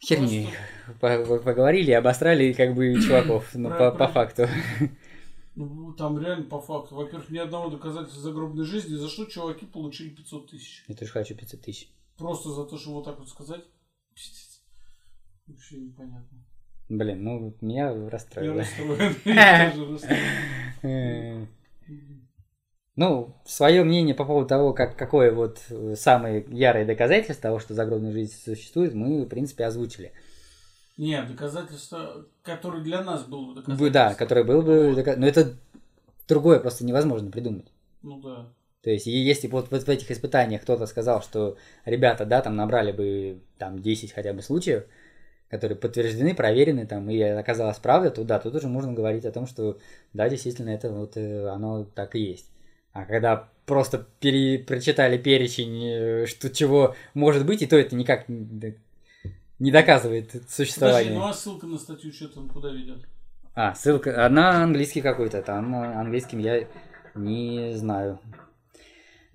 херни, 0.00 0.48
по- 1.00 1.38
поговорили, 1.40 1.90
обосрали 1.90 2.54
как 2.54 2.74
бы 2.74 2.94
чуваков, 3.06 3.50
ну, 3.52 3.68
по, 3.68 3.90
по 3.90 4.08
факту. 4.08 4.48
Ну, 5.54 5.92
там 5.92 6.18
реально 6.18 6.44
по 6.44 6.62
факту. 6.62 6.94
Во-первых, 6.94 7.28
ни 7.28 7.36
одного 7.36 7.68
доказательства 7.68 8.22
загробной 8.22 8.64
жизни, 8.64 8.94
за 8.94 9.08
что 9.08 9.26
чуваки 9.26 9.66
получили 9.66 10.08
500 10.08 10.50
тысяч. 10.50 10.84
Я 10.88 10.94
тоже 10.94 11.10
хочу 11.10 11.34
500 11.34 11.60
тысяч. 11.60 11.90
Просто 12.18 12.50
за 12.50 12.64
то, 12.64 12.76
что 12.76 12.90
вот 12.92 13.04
так 13.04 13.18
вот 13.18 13.28
сказать. 13.28 13.62
Пиздец. 14.14 14.60
Вообще 15.46 15.78
непонятно. 15.78 16.44
Блин, 16.88 17.22
ну 17.22 17.54
меня 17.60 17.90
Я 17.90 18.10
расстроило. 18.10 18.56
расстроен. 18.58 19.14
Я 19.24 19.70
тоже 19.70 19.92
расстроен. 19.92 21.48
Ну, 22.96 23.36
свое 23.44 23.84
мнение 23.84 24.12
по 24.16 24.24
поводу 24.24 24.48
того, 24.48 24.72
как, 24.72 24.96
какое 24.96 25.30
вот 25.32 25.60
э, 25.70 25.94
самое 25.96 26.44
ярое 26.48 26.84
доказательство 26.84 27.42
того, 27.42 27.60
что 27.60 27.72
загробная 27.72 28.10
жизнь 28.10 28.34
существует, 28.44 28.92
мы, 28.92 29.22
в 29.24 29.28
принципе, 29.28 29.66
озвучили. 29.66 30.12
Нет, 30.96 31.28
доказательство, 31.28 32.26
которое 32.42 32.82
для 32.82 33.04
нас 33.04 33.22
было 33.24 33.50
бы 33.50 33.54
доказательство. 33.54 33.90
Да, 33.90 34.14
которое 34.14 34.42
было 34.42 34.62
бы... 34.62 34.94
дока- 34.96 35.14
Но 35.14 35.28
это 35.28 35.54
другое 36.26 36.58
просто 36.58 36.84
невозможно 36.84 37.30
придумать. 37.30 37.70
Ну 38.02 38.20
да. 38.20 38.52
То 38.82 38.90
есть, 38.90 39.06
если 39.06 39.48
бы 39.48 39.54
вот, 39.54 39.70
вот 39.70 39.82
в 39.82 39.88
этих 39.88 40.10
испытаниях 40.10 40.62
кто-то 40.62 40.86
сказал, 40.86 41.20
что 41.22 41.56
ребята, 41.84 42.24
да, 42.24 42.40
там 42.40 42.56
набрали 42.56 42.92
бы 42.92 43.40
там 43.58 43.80
10 43.80 44.12
хотя 44.12 44.32
бы 44.32 44.40
случаев, 44.40 44.84
которые 45.48 45.76
подтверждены, 45.76 46.34
проверены, 46.34 46.86
там, 46.86 47.10
и 47.10 47.20
оказалось 47.20 47.78
правда, 47.78 48.10
то 48.10 48.22
да, 48.22 48.38
тут 48.38 48.54
уже 48.54 48.68
можно 48.68 48.92
говорить 48.92 49.24
о 49.24 49.32
том, 49.32 49.46
что 49.46 49.78
да, 50.12 50.28
действительно, 50.28 50.70
это 50.70 50.90
вот 50.90 51.16
э, 51.16 51.48
оно 51.48 51.84
так 51.84 52.14
и 52.14 52.20
есть. 52.20 52.50
А 52.92 53.04
когда 53.04 53.48
просто 53.66 54.06
пере, 54.20 54.58
прочитали 54.58 55.18
перечень, 55.18 55.84
э, 55.84 56.26
что 56.26 56.50
чего 56.50 56.94
может 57.14 57.46
быть, 57.46 57.62
и 57.62 57.66
то 57.66 57.76
это 57.76 57.96
никак 57.96 58.28
не 58.28 59.70
доказывает 59.72 60.28
Подожди, 60.28 60.48
существование. 60.48 61.14
ну 61.14 61.26
а 61.26 61.32
ссылка 61.32 61.66
на 61.66 61.78
статью 61.78 62.12
что 62.12 62.28
там 62.28 62.48
куда 62.48 62.70
ведет? 62.70 63.06
А, 63.54 63.74
ссылка, 63.74 64.24
она 64.24 64.62
английский 64.62 65.00
какой-то, 65.00 65.42
там 65.42 65.72
на 65.72 66.00
английском 66.00 66.38
я 66.38 66.68
не 67.14 67.72
знаю. 67.74 68.20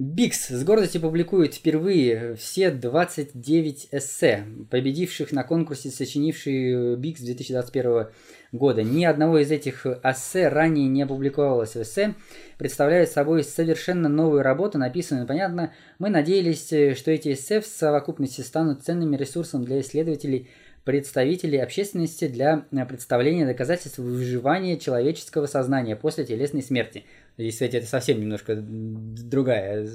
Бикс 0.06 0.50
с 0.50 0.66
гордостью 0.66 1.00
публикует 1.00 1.54
впервые 1.54 2.36
все 2.36 2.72
29 2.72 3.88
эссе, 3.94 4.44
победивших 4.70 5.32
на 5.32 5.46
конкурсе, 5.46 5.92
сочинивший 5.92 6.98
Бикс 6.98 7.22
2021 7.22 8.08
года. 8.52 8.84
Ни 8.84 9.06
одного 9.06 9.38
из 9.38 9.50
этих 9.50 9.86
эссе 9.86 10.50
ранее 10.50 10.89
не 10.89 11.04
опубликовалось 11.04 11.76
в 11.76 11.84
эссе, 11.84 12.16
представляет 12.58 13.12
собой 13.12 13.46
совершенно 13.46 14.10
новую 14.10 14.44
работу, 14.44 14.78
написанную 14.78 15.26
понятно. 15.26 15.72
Мы 16.00 16.10
надеялись, 16.10 16.74
э, 16.74 16.96
что 16.96 17.10
эти 17.10 17.32
эссе 17.32 17.62
в 17.62 17.66
совокупности 17.66 18.42
станут 18.42 18.84
ценным 18.84 19.16
ресурсом 19.16 19.63
для 19.63 19.80
исследователей 19.80 20.50
представителей 20.84 21.60
общественности 21.60 22.28
для 22.28 22.66
э, 22.72 22.86
представления 22.86 23.46
доказательств 23.46 24.00
выживания 24.00 24.78
человеческого 24.78 25.46
сознания 25.46 25.96
после 25.96 26.26
телесной 26.26 26.62
смерти. 26.62 27.06
Здесь, 27.38 27.56
кстати, 27.56 27.78
это 27.78 27.88
совсем 27.88 28.19
немножко 28.19 28.56
другая, 28.56 29.88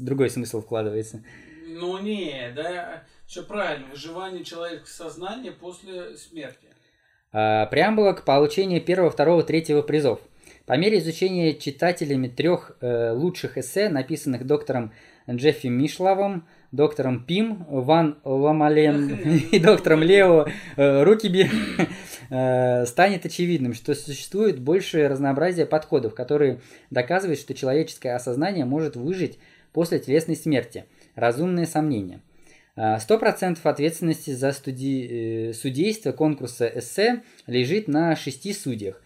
другой 0.00 0.30
смысл 0.30 0.60
вкладывается. 0.60 1.22
Ну 1.68 1.98
не, 1.98 2.52
да, 2.54 3.04
все 3.26 3.44
правильно. 3.44 3.86
Выживание 3.86 4.44
человеческого 4.44 5.08
сознания 5.08 5.52
после 5.52 6.16
смерти. 6.16 6.66
А, 7.32 7.66
преамбула 7.66 8.12
к 8.12 8.24
получению 8.24 8.82
первого, 8.82 9.10
второго, 9.10 9.44
третьего 9.44 9.82
призов. 9.82 10.20
По 10.66 10.76
мере 10.76 10.98
изучения 10.98 11.54
читателями 11.54 12.28
трех 12.28 12.76
э, 12.80 13.12
лучших 13.12 13.58
эссе, 13.58 13.88
написанных 13.88 14.46
доктором 14.46 14.92
Джеффи 15.28 15.68
Мишлавом, 15.68 16.46
доктором 16.72 17.24
Пим, 17.24 17.64
Ван 17.68 18.18
Ламален 18.24 19.14
и 19.52 19.58
доктором 19.58 20.02
Лео 20.02 20.46
э, 20.76 21.02
Рукиби, 21.02 21.50
э, 22.30 22.86
станет 22.86 23.26
очевидным, 23.26 23.74
что 23.74 23.94
существует 23.94 24.60
большее 24.60 25.08
разнообразие 25.08 25.66
подходов, 25.66 26.14
которые 26.14 26.60
доказывают, 26.90 27.40
что 27.40 27.54
человеческое 27.54 28.14
осознание 28.14 28.64
может 28.64 28.96
выжить 28.96 29.38
после 29.72 29.98
телесной 29.98 30.36
смерти. 30.36 30.84
Разумные 31.14 31.66
сомнения. 31.66 32.22
Э, 32.76 32.98
сто 32.98 33.18
процентов 33.18 33.66
ответственности 33.66 34.30
за 34.30 34.52
студи... 34.52 35.52
судейство 35.52 36.12
конкурса 36.12 36.70
эссе 36.72 37.22
лежит 37.46 37.88
на 37.88 38.14
шести 38.16 38.52
судьях. 38.52 39.02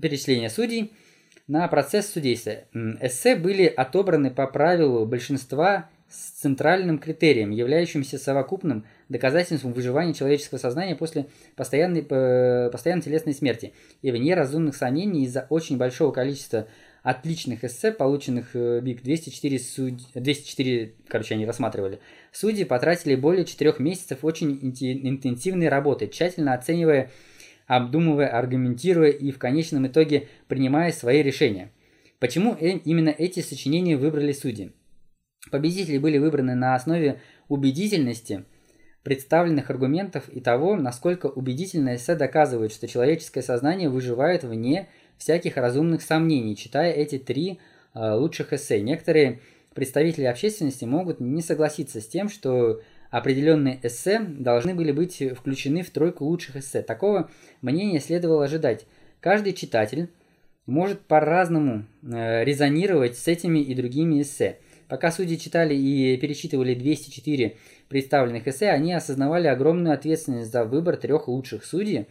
Перечисление 0.00 0.48
судей– 0.50 0.92
на 1.48 1.66
процесс 1.68 2.10
судейства. 2.10 2.64
Эссе 3.00 3.36
были 3.36 3.66
отобраны 3.66 4.30
по 4.30 4.46
правилу 4.46 5.04
большинства 5.06 5.90
с 6.12 6.40
центральным 6.40 6.98
критерием, 6.98 7.50
являющимся 7.50 8.18
совокупным 8.18 8.84
доказательством 9.08 9.72
выживания 9.72 10.12
человеческого 10.12 10.58
сознания 10.58 10.94
после 10.94 11.26
постоянной, 11.56 12.02
постоянной 12.02 13.02
телесной 13.02 13.34
смерти 13.34 13.72
и 14.02 14.10
вне 14.10 14.34
разумных 14.34 14.76
сомнений 14.76 15.24
из-за 15.24 15.46
очень 15.48 15.78
большого 15.78 16.12
количества 16.12 16.68
отличных 17.02 17.64
эссе, 17.64 17.90
полученных 17.90 18.54
БИК 18.54 19.02
204, 19.02 19.58
суд... 19.58 19.94
204, 20.14 20.94
короче, 21.08 21.34
они 21.34 21.46
рассматривали. 21.46 21.98
Судьи 22.30 22.64
потратили 22.64 23.16
более 23.16 23.44
4 23.44 23.74
месяцев 23.78 24.18
очень 24.22 24.52
интенсивной 24.62 25.68
работы, 25.68 26.06
тщательно 26.06 26.54
оценивая 26.54 27.10
обдумывая, 27.66 28.28
аргументируя 28.28 29.10
и 29.10 29.30
в 29.30 29.38
конечном 29.38 29.86
итоге 29.86 30.28
принимая 30.46 30.92
свои 30.92 31.22
решения. 31.22 31.72
Почему 32.18 32.54
э, 32.54 32.78
именно 32.84 33.08
эти 33.08 33.40
сочинения 33.40 33.96
выбрали 33.96 34.32
судьи? 34.32 34.72
Победители 35.50 35.98
были 35.98 36.18
выбраны 36.18 36.54
на 36.54 36.74
основе 36.74 37.20
убедительности 37.48 38.44
представленных 39.02 39.70
аргументов 39.70 40.28
и 40.28 40.40
того, 40.40 40.76
насколько 40.76 41.26
убедительно 41.26 41.96
эссе 41.96 42.14
доказывает, 42.14 42.72
что 42.72 42.86
человеческое 42.86 43.42
сознание 43.42 43.88
выживает 43.88 44.44
вне 44.44 44.88
всяких 45.18 45.56
разумных 45.56 46.02
сомнений, 46.02 46.56
читая 46.56 46.92
эти 46.92 47.18
три 47.18 47.58
э, 47.94 48.12
лучших 48.12 48.52
эссе. 48.52 48.80
Некоторые 48.80 49.40
представители 49.74 50.24
общественности 50.24 50.84
могут 50.84 51.20
не 51.20 51.42
согласиться 51.42 52.00
с 52.00 52.06
тем, 52.06 52.28
что 52.28 52.80
определенные 53.10 53.80
эссе 53.82 54.20
должны 54.20 54.74
были 54.74 54.92
быть 54.92 55.22
включены 55.36 55.82
в 55.82 55.90
тройку 55.90 56.24
лучших 56.24 56.56
эссе. 56.56 56.82
Такого 56.82 57.30
мнения 57.60 58.00
следовало 58.00 58.44
ожидать. 58.44 58.86
Каждый 59.20 59.52
читатель 59.52 60.10
может 60.66 61.00
по-разному 61.00 61.86
э, 62.02 62.44
резонировать 62.44 63.18
с 63.18 63.26
этими 63.26 63.58
и 63.58 63.74
другими 63.74 64.22
эссе. 64.22 64.58
Пока 64.92 65.10
судьи 65.10 65.38
читали 65.38 65.74
и 65.74 66.18
перечитывали 66.18 66.74
204 66.74 67.56
представленных 67.88 68.46
эссе, 68.46 68.68
они 68.68 68.92
осознавали 68.92 69.46
огромную 69.46 69.94
ответственность 69.94 70.52
за 70.52 70.66
выбор 70.66 70.98
трех 70.98 71.28
лучших 71.28 71.64
судей. 71.64 72.08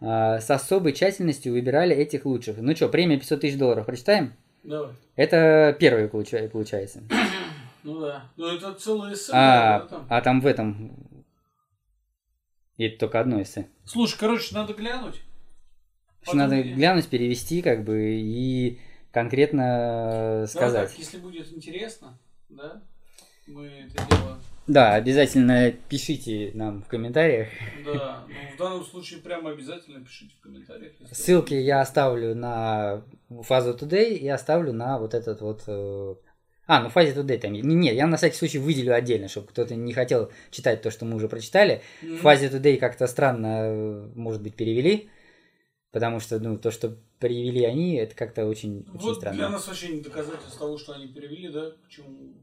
Э, 0.00 0.38
с 0.38 0.48
особой 0.48 0.92
тщательностью 0.92 1.54
выбирали 1.54 1.92
этих 1.92 2.26
лучших. 2.26 2.58
Ну 2.58 2.76
что, 2.76 2.88
премия 2.88 3.18
500 3.18 3.40
тысяч 3.40 3.58
долларов 3.58 3.84
прочитаем? 3.84 4.34
Давай. 4.62 4.92
Это 5.16 5.76
первый 5.80 6.06
получается. 6.06 7.02
Ну 7.82 7.98
да. 7.98 8.30
Ну 8.36 8.46
это 8.46 8.74
целое 8.74 9.14
эссе. 9.14 9.32
А, 9.34 9.80
да, 9.80 9.86
там. 9.86 10.06
а 10.08 10.20
там 10.20 10.40
в 10.40 10.46
этом... 10.46 11.24
И 12.76 12.84
это 12.84 13.00
только 13.00 13.18
одно 13.18 13.42
эссе. 13.42 13.66
Слушай, 13.84 14.18
короче, 14.20 14.54
надо 14.54 14.72
глянуть. 14.74 15.20
Надо 16.32 16.62
глянуть, 16.62 17.08
перевести, 17.08 17.60
как 17.60 17.82
бы, 17.82 18.20
и 18.20 18.78
конкретно 19.12 19.62
Давай 20.32 20.46
сказать. 20.48 20.90
так, 20.90 20.98
если 20.98 21.18
будет 21.18 21.52
интересно, 21.52 22.18
да, 22.48 22.82
мы 23.46 23.66
это 23.66 24.06
дело... 24.08 24.38
Да, 24.66 24.94
обязательно 24.94 25.72
пишите 25.88 26.52
нам 26.54 26.82
в 26.82 26.86
комментариях. 26.86 27.48
Да, 27.84 28.24
ну 28.28 28.54
в 28.54 28.58
данном 28.58 28.84
случае 28.84 29.20
прямо 29.20 29.50
обязательно 29.50 30.04
пишите 30.04 30.32
в 30.38 30.42
комментариях. 30.42 30.92
Ссылки 31.10 31.54
я 31.54 31.80
оставлю 31.80 32.36
на 32.36 33.02
фазу 33.42 33.72
Today 33.74 34.14
и 34.14 34.28
оставлю 34.28 34.72
на 34.72 34.98
вот 34.98 35.14
этот 35.14 35.40
вот... 35.40 35.64
э, 35.66 36.14
А, 36.68 36.82
ну 36.82 36.88
фазе 36.88 37.12
Today 37.20 37.38
там... 37.38 37.52
не- 37.52 37.62
Нет, 37.62 37.94
я 37.96 38.06
на 38.06 38.16
всякий 38.16 38.36
случай 38.36 38.58
выделю 38.58 38.94
отдельно, 38.94 39.26
чтобы 39.26 39.48
кто-то 39.48 39.74
не 39.74 39.92
хотел 39.92 40.30
читать 40.52 40.82
то, 40.82 40.92
что 40.92 41.04
мы 41.04 41.16
уже 41.16 41.28
прочитали. 41.28 41.82
В 42.02 42.18
фазе 42.18 42.46
Today 42.46 42.76
как-то 42.76 43.08
странно, 43.08 43.46
э, 43.64 44.08
может 44.14 44.40
быть, 44.40 44.54
перевели. 44.54 45.08
Потому 45.92 46.20
что, 46.20 46.38
ну, 46.38 46.56
то, 46.56 46.70
что 46.70 46.96
перевели 47.18 47.64
они, 47.64 47.96
это 47.96 48.14
как-то 48.14 48.46
очень, 48.46 48.86
очень 48.94 49.06
Вот 49.06 49.16
странно. 49.16 49.36
для 49.36 49.48
нас 49.48 49.66
вообще 49.66 49.88
не 49.88 50.00
доказательство 50.00 50.66
того, 50.66 50.78
что 50.78 50.92
они 50.92 51.08
перевели, 51.08 51.48
да, 51.48 51.72
почему... 51.82 52.34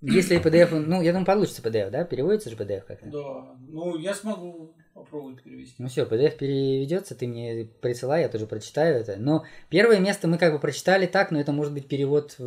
Если 0.00 0.38
PDF, 0.40 0.78
ну, 0.78 1.00
я 1.00 1.12
думаю, 1.12 1.26
получится 1.26 1.62
PDF, 1.62 1.90
да? 1.90 2.04
Переводится 2.04 2.50
же 2.50 2.56
PDF 2.56 2.82
как-то? 2.82 3.06
Да, 3.06 3.56
ну 3.68 3.96
я 3.96 4.14
смогу 4.14 4.76
попробовать 4.92 5.42
перевести. 5.42 5.74
Ну 5.78 5.88
все, 5.88 6.04
PDF 6.04 6.36
переведется, 6.36 7.14
ты 7.14 7.26
мне 7.26 7.64
присылай, 7.80 8.20
я 8.22 8.28
тоже 8.28 8.46
прочитаю 8.46 8.96
это. 9.00 9.16
Но 9.16 9.44
первое 9.70 10.00
место 10.00 10.28
мы 10.28 10.36
как 10.36 10.52
бы 10.52 10.58
прочитали 10.58 11.06
так, 11.06 11.30
но 11.30 11.40
это 11.40 11.52
может 11.52 11.72
быть 11.72 11.88
перевод 11.88 12.36
э, 12.38 12.42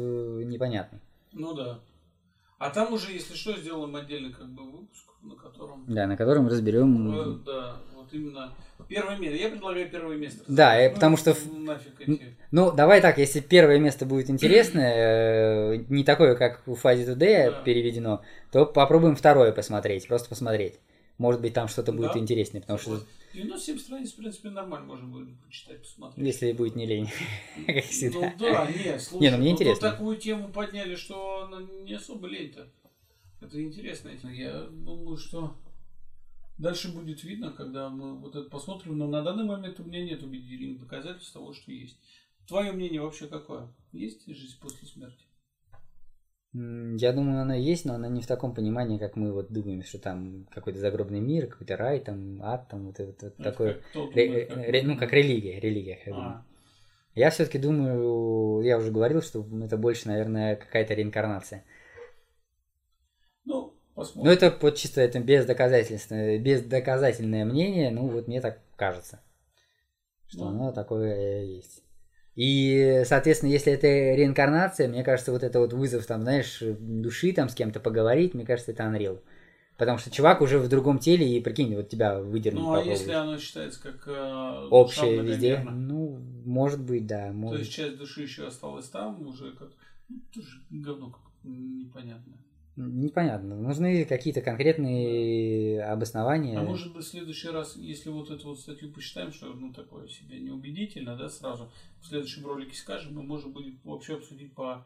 непонятный. 0.46 1.00
Ну 1.34 1.54
да. 1.56 1.80
А 2.60 2.70
там 2.70 2.94
уже, 2.94 3.12
если 3.12 3.34
что, 3.36 3.56
сделаем 3.58 3.96
отдельный 3.96 4.34
как 4.34 4.48
бы 4.50 4.64
выпуск, 4.64 5.08
на 5.24 5.36
котором... 5.36 5.84
Да, 5.88 6.06
на 6.06 6.16
котором 6.16 6.48
разберем. 6.48 7.44
Да, 7.44 7.78
вот 7.96 8.14
именно 8.14 8.54
первое 8.88 9.18
место. 9.18 9.38
Я 9.38 9.50
предлагаю 9.50 9.90
первое 9.90 10.18
место. 10.18 10.44
Да, 10.48 10.78
э, 10.80 10.90
потому 10.94 11.18
что. 11.18 11.36
Ну, 12.52 12.72
давай 12.72 13.02
так, 13.02 13.18
если 13.18 13.40
первое 13.42 13.78
место 13.80 14.06
будет 14.06 14.30
интересное, 14.30 14.94
э, 15.76 15.84
не 15.90 16.04
такое, 16.04 16.36
как 16.36 16.66
в 16.66 16.76
фазе 16.76 17.04
Today 17.04 17.52
Да. 17.52 17.62
переведено, 17.64 18.22
то 18.52 18.66
попробуем 18.66 19.16
второе 19.16 19.52
посмотреть, 19.52 20.08
просто 20.08 20.30
посмотреть. 20.30 20.80
Может 21.18 21.42
быть, 21.42 21.54
там 21.54 21.68
что-то 21.68 21.92
будет 21.92 22.14
Да. 22.14 22.20
интереснее, 22.20 22.62
потому 22.62 22.80
что 22.80 23.02
97 23.34 23.80
страниц, 23.80 24.14
в 24.14 24.16
принципе, 24.18 24.50
нормально 24.50 24.88
можно 24.88 25.08
будет 25.08 25.30
почитать, 25.42 25.82
посмотреть. 25.82 26.26
если 26.26 26.52
будет 26.54 26.76
не 26.76 26.86
лень, 26.86 27.10
как 27.68 27.84
всегда. 27.84 28.34
Ну 28.40 28.46
да, 28.54 28.68
не, 28.72 29.00
слушай, 29.00 29.24
Не, 29.24 29.32
ну 29.32 29.38
мне 29.38 29.52
тут 29.52 29.62
интересно. 29.62 29.92
такую 29.92 30.18
тему 30.18 30.50
подняли, 30.50 30.96
что 30.96 31.50
не 31.84 31.94
особо 31.96 32.28
лень-то. 32.28 32.68
Это 33.42 33.62
интересно. 33.62 34.10
Я 34.32 34.62
думаю, 34.72 35.18
что 35.18 35.56
дальше 36.58 36.94
будет 36.94 37.24
видно, 37.24 37.52
когда 37.52 37.90
мы 37.90 38.18
вот 38.20 38.36
это 38.36 38.50
посмотрим, 38.50 38.98
но 38.98 39.08
на 39.08 39.22
данный 39.24 39.46
момент 39.46 39.80
у 39.80 39.84
меня 39.84 40.04
нет 40.04 40.24
убедительных 40.24 40.80
доказательств 40.82 41.34
того, 41.34 41.54
что 41.54 41.72
есть. 41.72 41.98
Твое 42.48 42.72
мнение 42.72 43.02
вообще 43.02 43.28
какое? 43.28 43.74
Есть 43.92 44.26
жизнь 44.28 44.58
после 44.62 44.88
смерти? 44.88 45.26
Я 46.54 47.12
думаю, 47.14 47.42
она 47.42 47.56
есть, 47.56 47.86
но 47.86 47.94
она 47.94 48.08
не 48.08 48.22
в 48.22 48.28
таком 48.28 48.54
понимании, 48.56 48.98
как 48.98 49.16
мы 49.16 49.32
вот 49.32 49.52
думаем, 49.52 49.84
что 49.84 50.00
там 50.00 50.48
какой-то 50.50 50.80
загробный 50.80 51.20
мир, 51.20 51.48
какой-то 51.48 51.76
рай, 51.78 52.00
там 52.00 52.42
ад, 52.42 52.68
там 52.70 52.88
вот 52.88 53.00
это 53.00 53.26
вот 53.26 53.34
Это 53.34 53.44
такое. 53.44 53.74
как 53.94 54.16
Ре- 54.16 54.28
думает, 54.28 54.48
как 54.50 54.58
ре- 54.58 54.84
ну, 54.84 54.98
как 54.98 55.14
религия, 55.14 55.60
религия. 55.60 56.00
бы. 56.08 56.14
А, 56.16 56.46
Я 57.14 57.30
все-таки 57.32 57.60
думаю, 57.60 58.62
я 58.64 58.78
уже 58.78 58.92
говорил, 58.92 59.22
что 59.22 59.46
это 59.62 59.78
больше, 59.78 60.08
наверное, 60.08 60.56
какая-то 60.56 60.94
реинкарнация. 60.96 61.64
Ну, 63.98 64.04
Ну, 64.04 64.06
посмотрим. 64.06 64.32
это 64.32 64.58
вот 64.62 64.76
чисто 64.76 65.02
это 65.02 65.20
бездоказательственное, 65.20 66.38
бездоказательное 66.38 67.46
мнение, 67.46 67.90
ну, 67.92 68.08
вот 68.08 68.28
мне 68.28 68.42
так 68.42 68.60
кажется, 68.76 69.20
что 70.28 70.46
Ну. 70.46 70.48
оно 70.50 70.72
такое 70.72 71.44
есть. 71.44 71.84
И, 72.36 73.02
соответственно, 73.06 73.50
если 73.50 73.74
это 73.74 73.88
реинкарнация, 73.88 74.88
мне 74.88 75.04
кажется, 75.04 75.32
вот 75.32 75.42
это 75.42 75.60
вот 75.60 75.74
вызов, 75.74 76.06
там, 76.06 76.22
знаешь, 76.22 76.60
души, 76.62 77.34
там, 77.34 77.50
с 77.50 77.56
кем-то 77.56 77.80
поговорить, 77.80 78.36
мне 78.36 78.46
кажется, 78.46 78.72
это 78.72 78.84
Unreal. 78.84 79.20
Потому 79.76 79.98
что 79.98 80.12
чувак 80.12 80.42
уже 80.42 80.60
в 80.60 80.70
другом 80.70 81.00
теле, 81.00 81.28
и 81.28 81.42
прикинь, 81.42 81.76
вот 81.76 81.90
тебя 81.90 82.20
выдернуть 82.20 82.64
Ну, 82.64 82.74
а 82.74 82.84
если 82.84 83.12
оно 83.12 83.38
считается 83.40 83.82
как 83.82 84.08
э, 84.08 84.68
Общее 84.70 85.22
везде, 85.22 85.60
ну, 85.60 86.20
может 86.46 86.82
быть, 86.82 87.08
да, 87.08 87.28
То 87.28 87.34
может. 87.34 87.60
есть 87.62 87.74
часть 87.74 87.98
души 87.98 88.22
еще 88.22 88.46
осталась 88.48 88.90
там, 88.90 89.26
уже 89.28 89.52
как... 89.54 89.70
Ну, 90.10 90.20
тоже 90.34 90.62
говно 90.70 91.10
как 91.12 91.22
непонятно. 92.78 93.56
Нужны 93.56 94.06
какие-то 94.06 94.42
конкретные 94.42 95.84
обоснования. 95.84 96.60
А 96.60 96.64
может 96.64 96.94
быть, 96.94 97.06
в 97.06 97.10
следующий 97.10 97.50
раз, 97.50 97.76
если 97.76 98.10
вот 98.10 98.30
эту 98.30 98.50
вот 98.50 98.60
статью 98.60 98.92
посчитаем, 98.92 99.32
что 99.32 99.48
ну 99.48 99.74
такое 99.74 100.08
себе 100.08 100.40
неубедительно, 100.40 101.18
да, 101.18 101.28
сразу 101.28 101.72
в 102.02 102.08
следующем 102.08 102.46
ролике 102.46 102.76
скажем, 102.76 103.16
мы 103.16 103.24
можем 103.24 103.52
будет 103.52 103.84
вообще 103.84 104.16
обсудить 104.16 104.54
по 104.54 104.86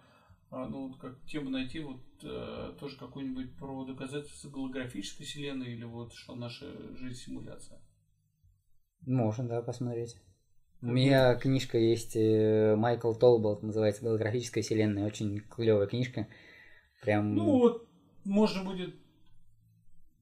а, 0.52 0.68
ну, 0.68 0.90
вот 0.90 0.98
как 0.98 1.22
тему 1.26 1.50
найти 1.50 1.80
вот 1.80 2.02
э, 2.24 2.74
тоже 2.78 2.98
какую-нибудь 2.98 3.56
про 3.56 3.86
доказательства 3.86 4.50
голографической 4.50 5.26
вселенной 5.26 5.72
или 5.72 5.86
вот 5.86 6.14
что 6.14 6.36
наша 6.36 6.66
жизнь 6.98 7.22
симуляция. 7.22 7.80
Можно, 9.06 9.48
да, 9.48 9.62
посмотреть. 9.62 10.18
У 10.82 10.88
меня 10.88 11.36
книжка 11.36 11.78
есть, 11.78 12.16
э, 12.16 12.76
Майкл 12.76 13.14
Толболт, 13.14 13.64
называется 13.64 14.04
«Голографическая 14.04 14.64
вселенная». 14.64 15.06
Очень 15.06 15.40
клевая 15.40 15.88
книжка. 15.88 16.28
Прям... 17.02 17.36
Ну 17.36 17.46
вот, 17.60 17.88
можно 18.24 18.64
будет 18.64 18.96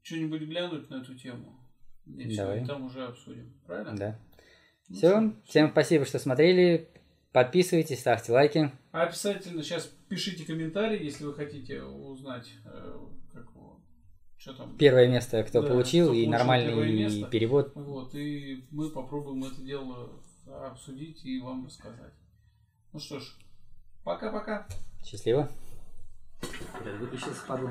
что-нибудь 0.01 0.41
глянуть 0.41 0.89
на 0.89 0.95
эту 1.01 1.13
тему. 1.15 1.59
И 2.05 2.35
Давай. 2.35 2.65
там 2.65 2.85
уже 2.85 3.05
обсудим. 3.05 3.53
Правильно? 3.67 3.95
да. 3.95 4.19
Ну 4.87 4.95
Все, 4.95 5.09
что, 5.09 5.35
всем 5.45 5.71
спасибо, 5.71 6.05
что 6.05 6.17
смотрели. 6.17 6.89
Подписывайтесь, 7.31 7.99
ставьте 7.99 8.31
лайки. 8.31 8.71
Обязательно 8.91 9.61
сейчас 9.61 9.85
пишите 10.07 10.45
комментарии, 10.45 11.03
если 11.03 11.25
вы 11.25 11.35
хотите 11.35 11.83
узнать, 11.83 12.49
э, 12.65 12.97
как 13.31 13.43
его, 13.51 13.79
что 14.37 14.53
там. 14.53 14.75
Первое 14.77 15.07
место, 15.07 15.43
кто 15.43 15.61
Да, 15.61 15.67
получил, 15.67 16.05
кто 16.07 16.15
и 16.15 16.25
получил 16.25 16.31
нормальный 16.31 16.91
место. 16.91 17.27
перевод. 17.27 17.71
Вот, 17.75 18.15
и 18.15 18.65
мы 18.71 18.89
попробуем 18.89 19.43
это 19.43 19.61
дело 19.61 20.09
обсудить 20.47 21.23
и 21.23 21.39
вам 21.39 21.67
рассказать. 21.67 22.13
Ну 22.93 22.99
что 22.99 23.19
ж, 23.19 23.37
пока-пока. 24.03 24.67
Счастливо. 25.05 25.51
Dlatego 26.83 27.07
tu 27.07 27.19
się 27.19 27.33
spadło. 27.33 27.69